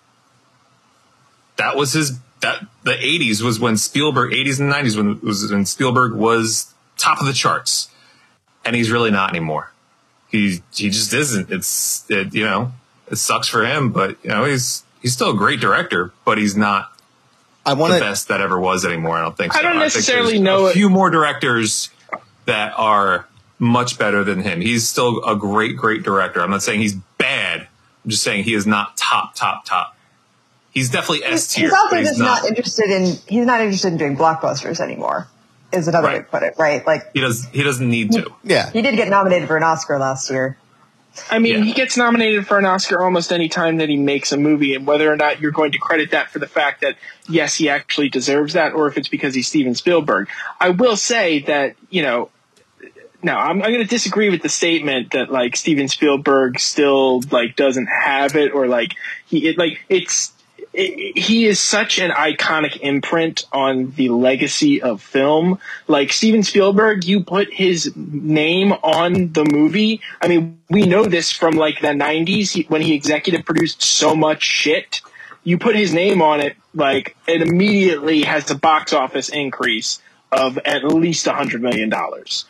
[1.56, 5.66] that was his that the 80s was when spielberg 80s and 90s when was when
[5.66, 7.88] spielberg was top of the charts.
[8.64, 9.72] And he's really not anymore.
[10.28, 11.50] He he just isn't.
[11.50, 12.72] It's it, you know
[13.10, 16.56] it sucks for him, but you know he's he's still a great director, but he's
[16.56, 16.90] not
[17.66, 19.16] I want the best that ever was anymore.
[19.16, 19.52] I don't think.
[19.52, 19.58] So.
[19.58, 21.90] I don't think necessarily there's know a it- few more directors
[22.46, 23.26] that are
[23.58, 24.60] much better than him.
[24.60, 26.40] He's still a great great director.
[26.40, 27.60] I'm not saying he's bad.
[28.04, 29.96] I'm just saying he is not top top top.
[30.70, 31.64] He's definitely S tier.
[31.66, 32.44] He's also but he's just not.
[32.46, 33.16] interested in.
[33.28, 35.28] He's not interested in doing blockbusters anymore.
[35.72, 36.86] Is another way to put it, right?
[36.86, 37.46] Like He does.
[37.46, 38.32] He doesn't need to.
[38.44, 38.70] Yeah.
[38.70, 40.56] he did get nominated for an Oscar last year.
[41.30, 41.64] I mean, Yeah.
[41.64, 44.86] he gets nominated for an Oscar almost any time that he makes a movie, and
[44.86, 46.96] whether or not you're going to credit that for the fact that
[47.28, 50.28] yes, he actually deserves that, or if it's because he's Steven Spielberg.
[50.60, 52.30] I will say that you know,
[53.22, 57.56] no, I'm, I'm going to disagree with the statement that like Steven Spielberg still like
[57.56, 58.94] doesn't have it, or like
[59.26, 60.32] he it, like it's.
[60.74, 65.60] He is such an iconic imprint on the legacy of film.
[65.86, 70.00] Like Steven Spielberg, you put his name on the movie.
[70.20, 74.42] I mean, we know this from like the 90s when he executive produced so much
[74.42, 75.00] shit.
[75.44, 80.00] You put his name on it, like it immediately has a box office increase
[80.32, 82.46] of at least a hundred million dollars.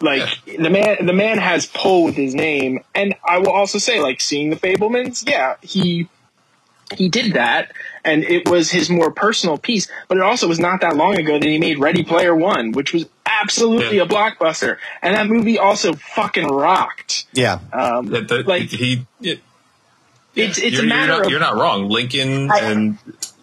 [0.00, 4.00] Like the man, the man has pull with his name, and I will also say,
[4.00, 6.08] like seeing the Fabelmans, yeah, he
[6.96, 7.72] he did that
[8.04, 11.38] and it was his more personal piece but it also was not that long ago
[11.38, 14.02] that he made ready player one which was absolutely Yeah.
[14.02, 17.60] a blockbuster and that movie also fucking rocked Yeah.
[17.72, 19.06] um, That the, like he.
[19.22, 19.40] It,
[20.34, 21.88] it's it's you're, a matter you're not, of you're not wrong.
[21.88, 22.98] Lincoln I- and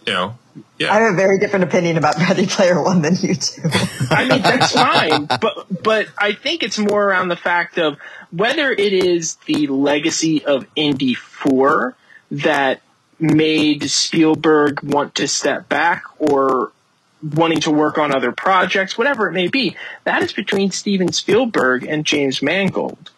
[0.05, 0.37] you know.
[0.79, 0.91] Yeah.
[0.93, 3.61] I have a very different opinion about Ready Player One than you do.
[4.09, 7.97] I mean, that's fine, but but I think it's more around the fact of
[8.31, 11.95] whether it is the legacy of Indy Four
[12.31, 12.81] that
[13.19, 16.71] made Spielberg want to step back, or
[17.21, 19.75] wanting to work on other projects, whatever it may be.
[20.03, 23.11] That is between Steven Spielberg and James Mangold.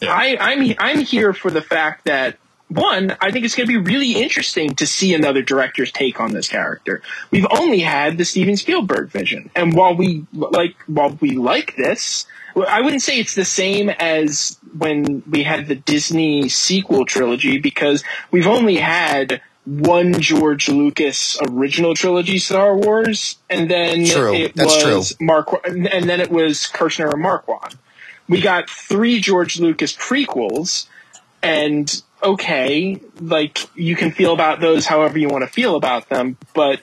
[0.00, 0.12] Yeah.
[0.12, 2.36] I, I'm I'm here for the fact that
[2.68, 6.32] one, I think it's going to be really interesting to see another director's take on
[6.32, 7.02] this character.
[7.30, 12.26] We've only had the Steven Spielberg vision, and while we like while we like this,
[12.56, 18.04] I wouldn't say it's the same as when we had the Disney sequel trilogy because
[18.30, 24.34] we've only had one George Lucas original trilogy Star Wars, and then True.
[24.34, 25.26] it That's was true.
[25.26, 27.76] Mark, and then it was Kershner and Marquand.
[28.28, 30.86] We got three George Lucas prequels,
[31.42, 36.36] and okay, like you can feel about those however you want to feel about them,
[36.54, 36.80] but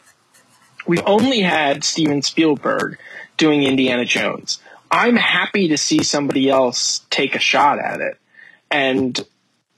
[0.85, 2.97] we've only had Steven Spielberg
[3.37, 4.59] doing Indiana Jones.
[4.91, 8.17] I'm happy to see somebody else take a shot at it.
[8.69, 9.19] And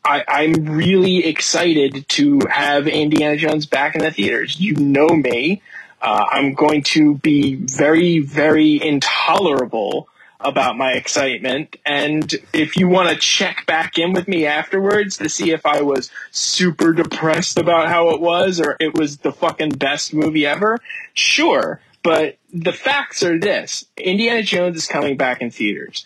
[0.03, 4.59] I, I'm really excited to have Indiana Jones back in the theaters.
[4.59, 5.61] You know me.
[6.01, 10.09] Uh, I'm going to be very, very intolerable
[10.41, 11.77] about my excitement.
[11.85, 15.81] And if you want to check back in with me afterwards to see if I
[15.81, 20.79] was super depressed about how it was or it was the fucking best movie ever,
[21.13, 21.79] sure.
[22.03, 26.05] But the facts are this Indiana Jones is coming back in theaters.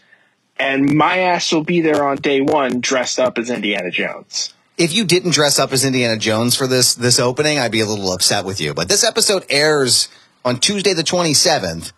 [0.60, 4.54] And my ass will be there on day one dressed up as Indiana Jones.
[4.78, 7.86] If you didn't dress up as Indiana Jones for this this opening, I'd be a
[7.86, 8.74] little upset with you.
[8.74, 10.08] But this episode airs
[10.45, 11.91] on Tuesday the 27th,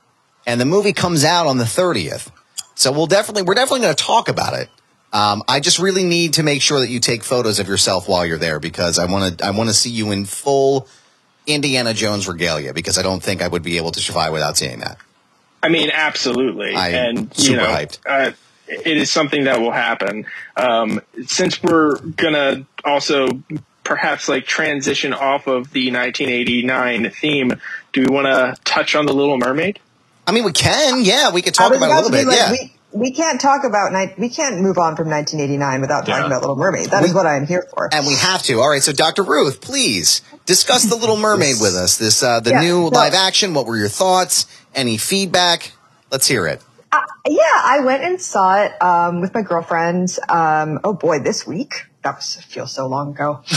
[0.45, 2.31] and the movie comes out on the 30th.
[2.75, 4.69] So we'll definitely we're definitely going to talk about it.
[5.11, 8.25] Um, I just really need to make sure that you take photos of yourself while
[8.25, 10.87] you're there because I want to I want to see you in full
[11.49, 14.79] Indiana Jones regalia because I don't think I would be able to survive without seeing
[14.79, 14.97] that.
[15.61, 16.75] I mean, absolutely.
[16.75, 17.99] I'm and you super know, hyped.
[18.05, 18.31] Uh,
[18.67, 20.25] it is something that will happen.
[20.55, 23.27] Um, since we're gonna also
[23.83, 27.59] perhaps like transition off of the 1989 theme,
[27.91, 29.79] do we want to touch on the Little Mermaid?
[30.27, 32.51] I mean, we can, yeah, we could talk about it a little bit, like, yeah.
[32.51, 36.27] we, we can't talk about, we can't move on from 1989 without talking Yeah.
[36.27, 36.91] about Little Mermaid.
[36.91, 37.89] That is what I am here for.
[37.91, 38.59] And we have to.
[38.59, 39.23] All right, so Dr.
[39.23, 41.97] Ruth, please discuss the Little Mermaid with us.
[41.97, 43.53] This uh, the Yeah, new so- live action.
[43.53, 44.47] What were your thoughts?
[44.73, 45.71] Any feedback?
[46.11, 46.61] Let's hear it.
[46.91, 50.17] Uh, yeah, I went and saw it um, with my girlfriend.
[50.27, 51.85] Um, oh boy, this week.
[52.03, 53.43] That was feels so long ago.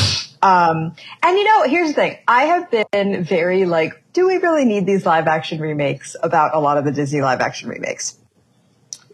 [0.44, 2.18] Um, and you know, here's the thing.
[2.26, 6.58] I have been very like, do we really need these live action remakes about a
[6.58, 8.18] lot of the Disney live action remakes?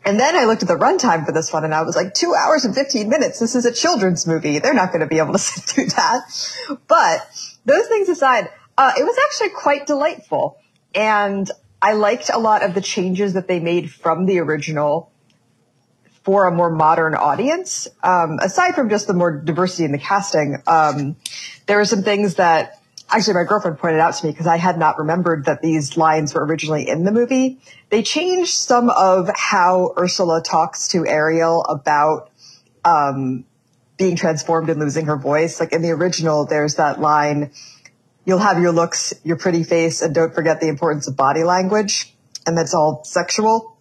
[0.07, 2.35] And then I looked at the runtime for this one and I was like, two
[2.35, 3.41] hours and 15 minutes.
[3.41, 4.59] This is a children's movie.
[4.59, 6.79] They're not going to be able to sit through that.
[6.89, 7.29] But
[7.69, 10.59] those things aside, uh, it was actually quite delightful.
[10.95, 11.51] And
[11.81, 15.13] I liked a lot of the changes that they made from the original
[16.25, 17.89] for a more modern audience.
[18.03, 21.17] Um, aside from just the more diversity in the casting, um,
[21.67, 24.79] there were some things that actually my girlfriend pointed out to me because I had
[24.79, 27.61] not remembered that these lines were originally in the movie.
[27.91, 32.31] They changed some of how Ursula talks to Ariel about
[32.85, 33.45] um,
[33.99, 35.61] being transformed and losing her voice.
[35.61, 37.51] Like in the original, there's that line,
[38.25, 42.15] you'll have your looks, your pretty face, and don't forget the importance of body language.
[42.47, 43.79] And that's all sexual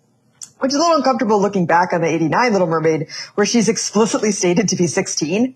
[0.60, 4.32] which is a little uncomfortable looking back on the 89 Little Mermaid, where she's explicitly
[4.32, 5.56] stated to be 16.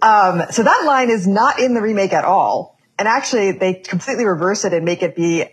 [0.00, 2.78] Um, so that line is not in the remake at all.
[2.98, 5.44] And actually, they completely reverse it and make it be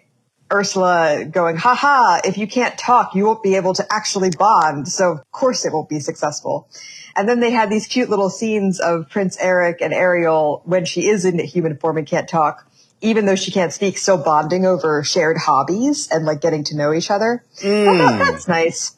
[0.51, 4.87] Ursula going, haha, if you can't talk, you won't be able to actually bond.
[4.87, 6.69] So of course it won't be successful.
[7.15, 11.07] And then they had these cute little scenes of Prince Eric and Ariel when she
[11.07, 12.69] is in human form and can't talk,
[13.01, 16.93] even though she can't speak, still bonding over shared hobbies and like getting to know
[16.93, 17.43] each other.
[17.89, 18.97] I thought that's nice.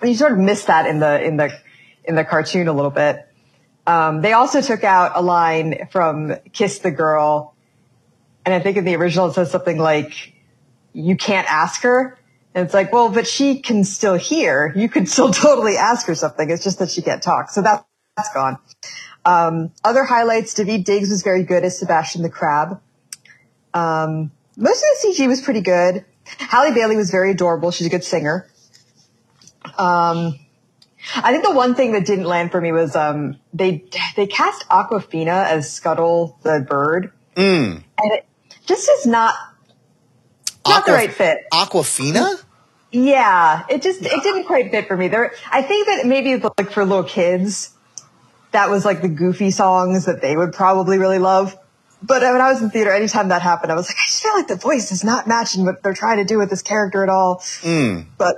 [0.00, 1.52] And you sort of miss that in the in the
[2.04, 3.26] in the cartoon a little bit.
[3.86, 7.54] Um, they also took out a line from Kiss the Girl,
[8.44, 10.34] and I think in the original it says something like,
[10.98, 12.18] "You can't ask her."
[12.54, 14.72] And it's like, well, but she can still hear.
[14.74, 16.50] You could still totally ask her something.
[16.50, 17.50] It's just that she can't talk.
[17.50, 17.86] So that,
[18.16, 18.58] that's gone.
[19.24, 22.80] Um, other highlights: Daveed Diggs was very good as Sebastian the Crab.
[23.74, 26.04] Um, most of the CG was pretty good.
[26.38, 27.70] Halle Bailey was very adorable.
[27.70, 28.48] She's a good singer.
[29.78, 30.38] Um,
[31.14, 33.84] I think the one thing that didn't land for me was um, they
[34.16, 37.12] they cast Awkwafina as Scuttle the bird,
[37.98, 38.26] and it
[38.66, 39.34] just is not
[40.68, 41.46] not the right fit.
[41.52, 42.42] Awkwafina?
[42.90, 45.08] Yeah, it just it didn't quite fit for me.
[45.08, 47.74] There, I think that maybe like for little kids,
[48.52, 51.56] that was like the goofy songs that they would probably really love.
[52.02, 54.32] But when I was in theater, anytime that happened, I was like, I just feel
[54.34, 57.08] like the voice is not matching what they're trying to do with this character at
[57.08, 57.42] all.
[58.16, 58.36] But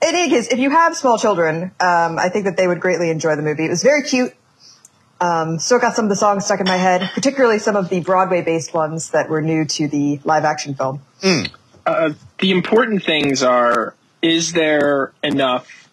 [0.00, 3.10] in any case, if you have small children, um, I think that they would greatly
[3.10, 3.66] enjoy the movie.
[3.66, 4.34] It was very cute.
[5.20, 8.00] Um, still got some of the songs stuck in my head, particularly some of the
[8.00, 11.02] Broadway based ones that were new to the live action film.
[11.86, 15.88] Uh, the important things are: is there enough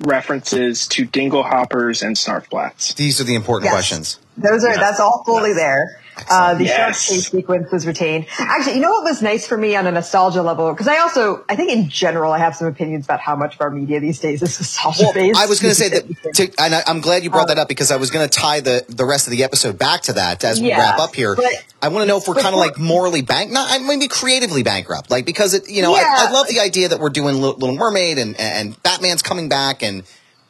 [0.00, 2.94] references to Dingle Hoppers and Snarfblats?
[2.96, 3.74] These are the important Yes.
[3.74, 4.18] questions.
[4.36, 6.00] Those are that's all fully there.
[6.30, 8.26] Uh, the shark chase sequence was retained.
[8.38, 10.70] Actually, you know what was nice for me on a nostalgia level?
[10.72, 13.60] Because I also, I think in general, I have some opinions about how much of
[13.60, 15.32] our media these days is nostalgia Well.
[15.36, 17.68] I was going to say that, to, and I, I'm glad you brought that up
[17.68, 20.44] because I was going to tie the, the rest of the episode back to that
[20.44, 21.34] as we Yeah, wrap up here.
[21.34, 21.44] but-
[21.82, 24.62] I want to know if we're kind of like morally bank, not I maybe creatively
[24.62, 26.02] bankrupt, like because it, you know, Yeah.
[26.16, 29.50] I, I love the idea that we're doing Little, Little Mermaid and and Batman's coming
[29.50, 30.02] back and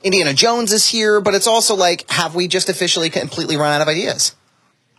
[0.04, 3.80] Indiana Jones is here, but it's also like, have we just officially completely run out
[3.80, 4.36] of ideas?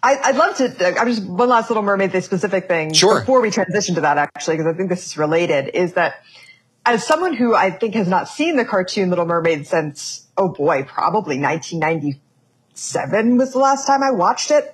[0.06, 1.00] I, I'd love to.
[1.00, 3.22] I'm just one last Little Mermaid, the specific thing Sure.
[3.22, 5.70] before we transition to that, actually, because I think this is related.
[5.74, 6.24] Is that
[6.86, 10.84] as someone who I think has not seen the cartoon Little Mermaid since oh boy,
[10.84, 14.72] probably 1997 was the last time I watched it.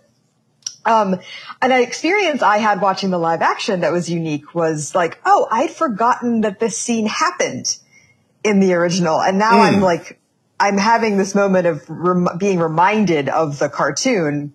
[0.83, 1.13] Um,
[1.61, 5.47] and an experience I had watching the live action that was unique was like, oh,
[5.49, 7.77] I'd forgotten that this scene happened
[8.43, 10.19] in the original, and now I'm like,
[10.59, 14.53] I'm having this moment of rem- being reminded of the cartoon.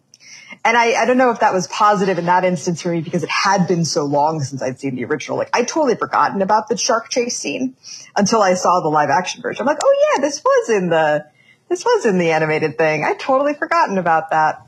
[0.64, 3.22] And I, I don't know if that was positive in that instance for me because
[3.22, 5.36] it had been so long since I'd seen the original.
[5.36, 7.76] Like I'd totally forgotten about the shark chase scene
[8.16, 9.62] until I saw the live action version.
[9.62, 11.26] I'm like, oh yeah, this was in the,
[11.68, 13.04] this was in the animated thing.
[13.04, 14.66] I'd totally forgotten about that.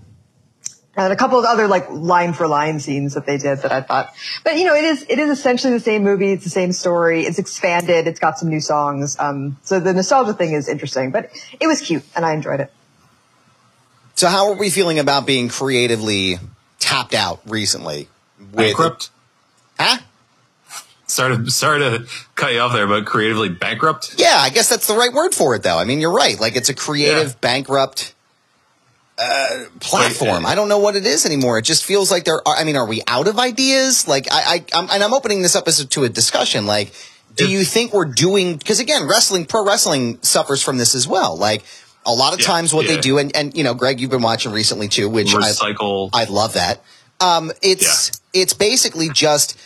[0.96, 3.82] And a couple of other like line for line scenes that they did that I
[3.82, 4.12] thought,
[4.42, 6.32] but you know, it is, it is essentially the same movie.
[6.32, 7.22] It's the same story.
[7.22, 8.08] It's expanded.
[8.08, 9.16] It's got some new songs.
[9.18, 12.72] Um, so the nostalgia thing is interesting, but it was cute and I enjoyed it.
[14.18, 16.38] So how are we feeling about being creatively
[16.80, 18.08] tapped out recently?
[18.40, 19.10] With, Bankrupt.
[19.78, 19.98] Huh?
[21.06, 22.04] Sorry to sorry to
[22.34, 24.16] cut you off there, but creatively bankrupt.
[24.18, 25.78] Yeah, I guess that's the right word for it, though.
[25.78, 26.38] I mean, you're right.
[26.38, 27.34] Like, it's a creative, Yeah.
[27.40, 28.12] bankrupt
[29.20, 30.44] uh, platform.
[30.46, 31.58] I don't know what it is anymore.
[31.58, 32.56] It just feels like there are.
[32.56, 34.08] I mean, are we out of ideas?
[34.08, 36.66] Like, I, I I'm, and I'm opening this up as a, to a discussion.
[36.66, 36.92] Like,
[37.36, 38.56] do you think we're doing?
[38.56, 41.36] Because again, wrestling, pro wrestling suffers from this as well.
[41.36, 41.62] Like,
[42.08, 44.22] a lot of Yeah, times, what they do, and and you know, Greg, you've been
[44.22, 46.10] watching recently too, which I, Recycle.
[46.12, 46.82] I love that.
[47.20, 49.56] Um, it's it's basically just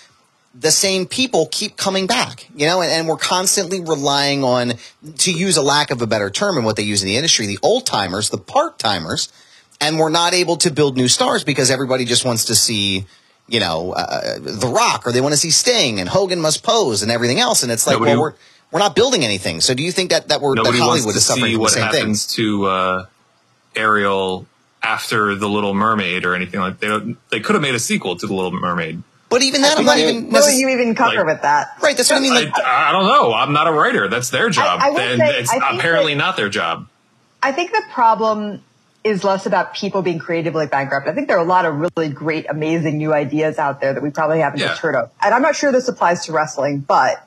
[0.54, 4.74] the same people keep coming back, you know, and, and we're constantly relying on,
[5.16, 7.46] to use a lack of a better term and what they use in the industry,
[7.46, 9.32] the old timers, the part timers,
[9.80, 13.06] and we're not able to build new stars because everybody just wants to see,
[13.48, 17.02] you know, uh, The Rock or they want to see Sting and Hogan must pose
[17.02, 18.34] and everything else, and it's like, Nobody- well, we're
[18.72, 19.60] we're not building anything.
[19.60, 21.52] So do you think that that we're that Nobody wants Hollywood to is suffering see
[21.52, 22.00] from the what same thing?
[22.00, 23.06] happens to uh,
[23.76, 24.46] Ariel
[24.82, 26.78] after the Little Mermaid or anything like.
[26.80, 29.02] They they could have made a sequel to the Little Mermaid.
[29.28, 31.78] But even that, I'm not even What necess- would you even cover like- with that?
[31.82, 31.96] right.
[31.96, 32.34] That's what I mean.
[32.34, 33.32] Like, I, I don't know.
[33.32, 34.08] I'm not a writer.
[34.08, 34.80] That's their job.
[34.82, 36.86] I will and say, it's I think apparently that- not their job.
[37.42, 38.62] I think the problem
[39.04, 41.08] is less about people being creatively bankrupt.
[41.08, 44.02] I think there are a lot of really great, amazing new ideas out there that
[44.02, 44.68] we probably haven't Yeah.
[44.68, 45.10] just heard of.
[45.20, 47.26] And I'm not sure this applies to wrestling, but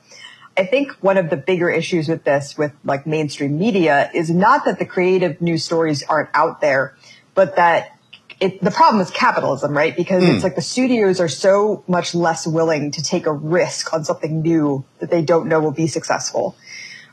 [0.57, 4.65] I think one of the bigger issues with this, with like mainstream media, is not
[4.65, 6.95] that the creative news stories aren't out there,
[7.33, 7.97] but that
[8.39, 9.95] it, the problem is capitalism, right?
[9.95, 10.43] Because it's hmm.
[10.43, 14.83] like the studios are so much less willing to take a risk on something new
[14.99, 16.55] that they don't know will be successful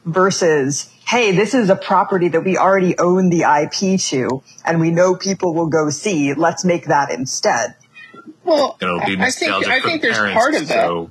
[0.04, 4.90] versus, hey, this is a property that we already own the IP to and we
[4.90, 6.34] know people will go see.
[6.34, 7.76] Let's make that instead.
[8.44, 10.86] Well, It'll be I I think I think there's part of that.
[10.86, 11.10] so-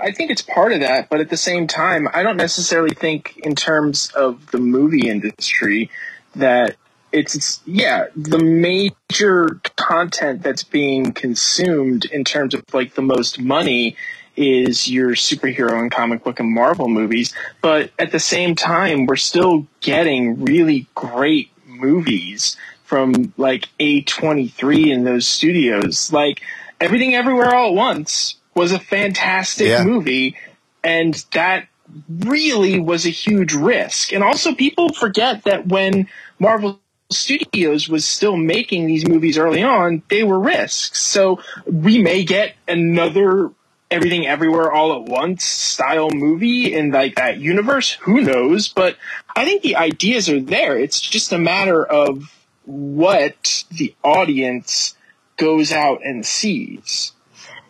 [0.00, 3.38] I think it's part of that, but at the same time, I don't necessarily think
[3.38, 5.90] in terms of the movie industry
[6.34, 6.76] that
[7.12, 13.38] it's, it's yeah, the major content that's being consumed in terms of like the most
[13.38, 13.96] money
[14.36, 19.16] is your superhero and comic book and Marvel movies, but at the same time, we're
[19.16, 26.12] still getting really great movies from like A23 in those studios.
[26.12, 26.40] Like
[26.80, 29.84] Everything Everywhere All at Once was a fantastic Yeah.
[29.84, 30.36] movie
[30.84, 31.68] and that
[32.10, 34.12] really was a huge risk.
[34.12, 36.80] And also people forget that when Marvel
[37.10, 41.00] Studios was still making these movies early on, they were risks.
[41.00, 43.50] So we may get another
[43.90, 47.92] everything everywhere all at once style movie in like that universe.
[48.02, 48.68] Who knows?
[48.68, 48.98] But
[49.34, 50.76] I think the ideas are there.
[50.76, 52.30] It's just a matter of
[52.66, 54.94] what the audience
[55.38, 57.12] goes out and sees.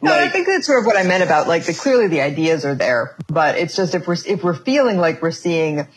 [0.01, 2.65] No, I think that's sort of what I meant about like the clearly the ideas
[2.65, 5.89] are there, but it's just if we're if we're feeling like we're seeing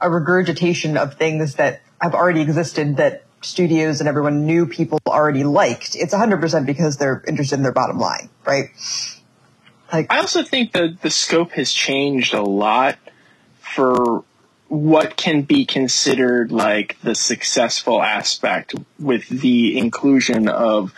[0.00, 5.44] a regurgitation of things that have already existed that studios and everyone knew people already
[5.44, 8.70] liked, it's 100% because they're interested in their bottom line, right?
[9.92, 12.98] Like I also think that the scope has changed a lot
[13.60, 14.24] for
[14.68, 20.92] what can be considered like the successful aspect with the inclusion of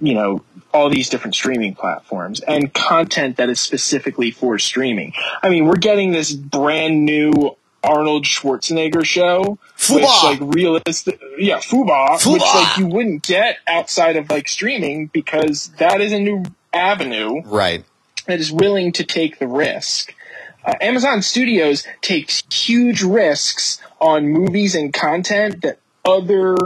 [0.00, 0.42] you know
[0.72, 5.12] all these different streaming platforms and content that is specifically for streaming.
[5.42, 9.94] I mean, we're getting this brand new Arnold Schwarzenegger show, FUBAR.
[9.96, 12.32] which like realistic, yeah, FUBAR, FUBAR.
[12.34, 17.40] which like you wouldn't get outside of like streaming because that is a new avenue
[17.44, 17.84] Right.
[18.26, 20.14] that is willing to take the risk.
[20.64, 26.56] Uh, Amazon Studios takes huge risks on movies and content that other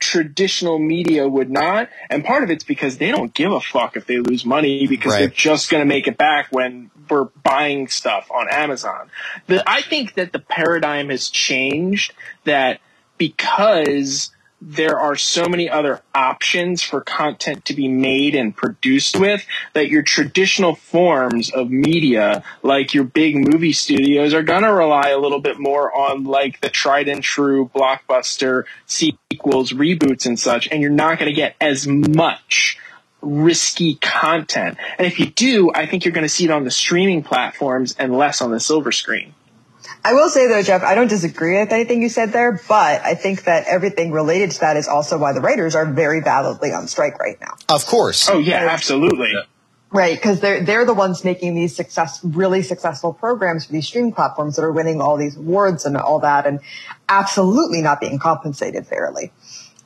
[0.00, 1.90] traditional media would not.
[2.08, 5.12] And part of it's because they don't give a fuck if they lose money because
[5.12, 9.10] they're just going to make it back when we're buying stuff on Amazon.
[9.46, 12.80] The, I think that the paradigm has changed that
[13.18, 14.30] because
[14.60, 19.88] there are so many other options for content to be made and produced with that
[19.88, 25.18] your traditional forms of media like your big movie studios are going to rely a
[25.18, 30.82] little bit more on like the tried and true blockbuster sequels reboots and such and
[30.82, 32.78] you're not going to get as much
[33.22, 34.78] risky content.
[34.98, 37.94] And if you do i think you're going to see it on the streaming platforms
[37.98, 39.34] and less on the silver screen
[40.04, 43.14] I will say though, Geoff, I don't disagree with anything you said there, but I
[43.14, 46.88] think that everything related to that is also why the writers are very validly on
[46.88, 47.56] strike right now.
[47.68, 48.28] Of course.
[48.30, 49.32] oh yeah absolutely
[49.92, 54.12] Right, because they're they're the ones making these success really successful programs for these streaming
[54.12, 56.60] platforms that are winning all these awards and all that, and
[57.08, 59.32] absolutely not being compensated fairly.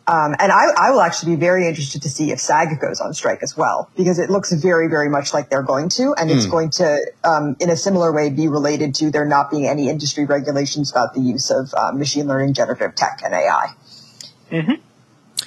[0.06, 3.14] Um, and I, I will actually be very interested to see if SAG goes on
[3.14, 6.44] strike as well, because it looks very, very much like they're going to, and it's
[6.46, 10.26] going to, um, in a similar way, be related to there not being any industry
[10.26, 13.74] regulations about the use of uh, machine learning, generative tech, and AI.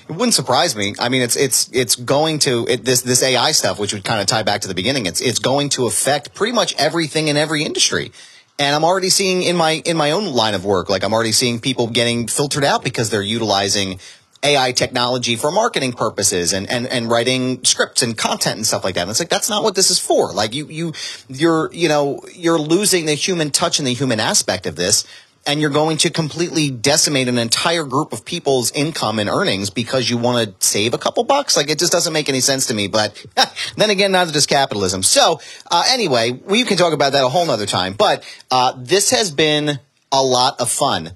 [0.09, 0.95] It wouldn't surprise me.
[0.99, 4.21] I mean, it's it's it's going to it, this this AI stuff, which would kind
[4.21, 5.05] of tie back to the beginning.
[5.05, 8.11] It's it's going to affect pretty much everything in every industry.
[8.57, 11.33] And I'm already seeing in my in my own line of work, like I'm already
[11.33, 13.99] seeing people getting filtered out because they're utilizing
[14.47, 18.95] AI technology for marketing purposes and, and, and writing scripts and content and stuff like
[18.95, 19.01] that.
[19.01, 20.31] And it's like, that's not what this is for.
[20.31, 20.93] Like you, you,
[21.27, 25.05] you're, you know, you're losing the human touch and the human aspect of this.
[25.45, 30.09] And you're going to completely decimate an entire group of people's income and earnings because
[30.09, 31.55] you want to save a couple bucks.
[31.55, 32.87] Like it just doesn't make any sense to me.
[32.87, 33.25] But
[33.77, 35.03] then again, neither does capitalism.
[35.03, 35.39] So
[35.71, 37.93] uh, anyway, we can talk about that a whole nother time.
[37.93, 39.79] But uh, this has been
[40.11, 41.11] a lot of fun.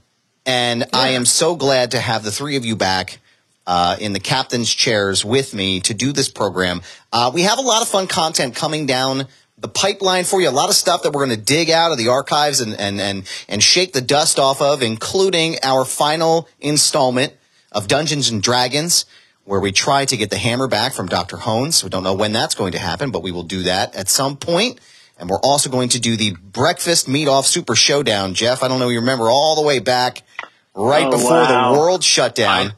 [0.45, 3.19] And I am so glad to have the three of you back
[3.71, 6.81] uh, in the captain's chairs with me to do this program.
[7.13, 10.49] Uh, we have a lot of fun content coming down the pipeline for you.
[10.49, 12.99] A lot of stuff that we're going to dig out of the archives and, and,
[12.99, 17.31] and, and shake the dust off of, including our final installment
[17.71, 19.05] of Dungeons and Dragons,
[19.45, 21.37] where we try to get the hammer back from Dr.
[21.37, 21.81] Hones.
[21.81, 24.35] We don't know when that's going to happen, but we will do that at some
[24.35, 24.81] point.
[25.17, 28.33] And we're also going to do the breakfast meat off super showdown.
[28.33, 30.23] Geoff, I don't know you remember all the way back
[30.75, 31.71] right Oh, before wow.
[31.73, 32.73] the world shut down.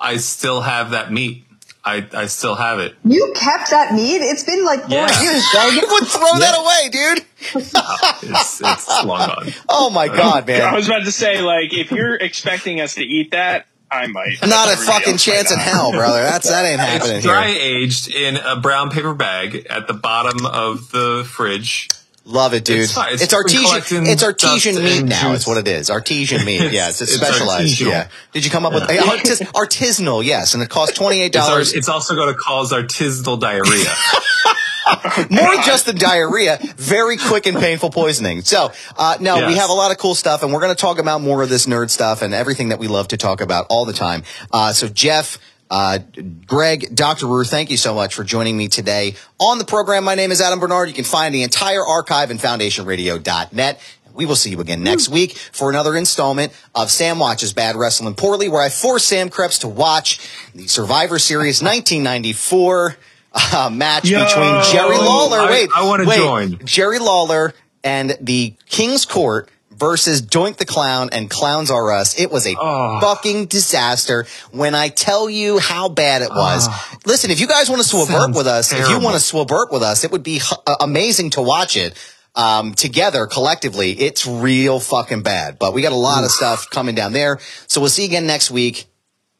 [0.00, 1.44] I still have that meat.
[1.82, 2.94] I, I still have it.
[3.04, 4.18] You kept that meat?
[4.20, 5.22] It's been like four Yeah.
[5.22, 5.72] years, Doug.
[5.72, 7.24] I would throw that away, dude.
[7.74, 9.48] Oh, it's, it's long gone.
[9.68, 10.60] Oh my uh, god, man!
[10.62, 14.36] I was about to say, like, if you're expecting us to eat that, I might.
[14.46, 16.22] Not a fucking chance in hell, brother.
[16.22, 17.60] That's that ain't happening It's dry here.
[17.78, 21.88] aged in a brown paper bag at the bottom of the fridge.
[22.26, 22.80] Love it, dude.
[22.80, 22.96] It's.
[22.96, 24.06] It's, It's artesian.
[24.06, 25.32] It's artesian meat now.
[25.32, 25.90] It's what it is.
[25.90, 26.60] Artesian meat.
[26.60, 27.80] It's- yeah, it's, it's specialized.
[27.80, 27.90] artisanal.
[27.90, 28.08] Yeah.
[28.32, 30.24] Did you come up with artis, artisanal?
[30.24, 31.72] Yes, and it costs twenty eight dollars.
[31.72, 33.92] it's also going to cause artisanal diarrhea.
[35.30, 38.40] More just than diarrhea, very quick and painful poisoning.
[38.42, 40.98] So, uh, no, we have a lot of cool stuff, and we're going to talk
[40.98, 43.84] about more of this nerd stuff and everything that we love to talk about all
[43.84, 44.24] the time.
[44.52, 45.38] Uh, so, Geoff,
[45.70, 45.98] uh,
[46.46, 47.26] Greg, Dr.
[47.26, 50.04] Rue, thank you so much for joining me today on the program.
[50.04, 50.88] My name is Adam Barnard.
[50.88, 53.80] You can find the entire archive in foundationradio.net.
[54.12, 58.14] We will see you again next week for another installment of Sam Watches Bad Wrestling
[58.14, 60.18] Poorly, where I force Sam Krepps to watch
[60.54, 62.96] the Survivor Series 1994
[63.32, 64.24] uh, match Yo.
[64.24, 65.38] between Jerry Lawler.
[65.38, 66.58] I- wait, I wanna join.
[66.64, 67.54] Jerry Lawler
[67.84, 69.48] and the King's Court
[69.80, 72.14] versus Doink the Clown and Clowns R Us.
[72.20, 73.00] It was a Oh.
[73.00, 74.26] fucking disaster.
[74.52, 76.68] When I tell you how bad it was,
[77.06, 79.72] listen, if you guys want to swabert Sounds with us, if you want to swabert
[79.72, 81.94] with us, it would be h- uh, amazing to watch it.
[82.36, 86.94] Um, together collectively, it's real fucking bad, but we got a lot of stuff coming
[86.94, 87.40] down there.
[87.66, 88.86] So we'll see you again next week.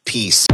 [0.05, 0.47] Peace.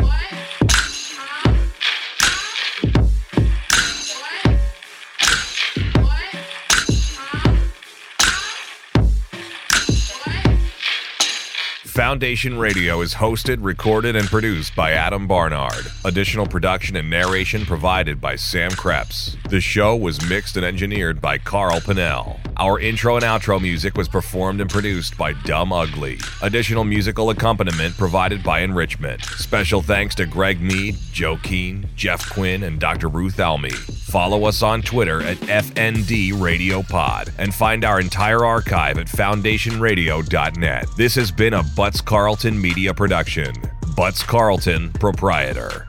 [11.96, 15.86] Foundation Radio is hosted, recorded, and produced by Adam Barnard.
[16.04, 19.34] Additional production and narration provided by Sam Krepps.
[19.48, 22.38] The show was mixed and engineered by Carl Pannell.
[22.58, 26.18] Our intro and outro music was performed and produced by Dumb Ugly.
[26.42, 29.24] Additional musical accompaniment provided by Enrichment.
[29.24, 33.08] Special thanks to Greg Mead, Joe Keane, Geoff Quinn, and Dr.
[33.08, 33.70] Ruth Almy.
[33.70, 40.86] Follow us on Twitter at FND Radio Pod and find our entire archive at foundationradio.net.
[40.96, 43.54] This has been a Butts Carlton Media Production.
[43.94, 45.86] Butts Carlton, proprietor.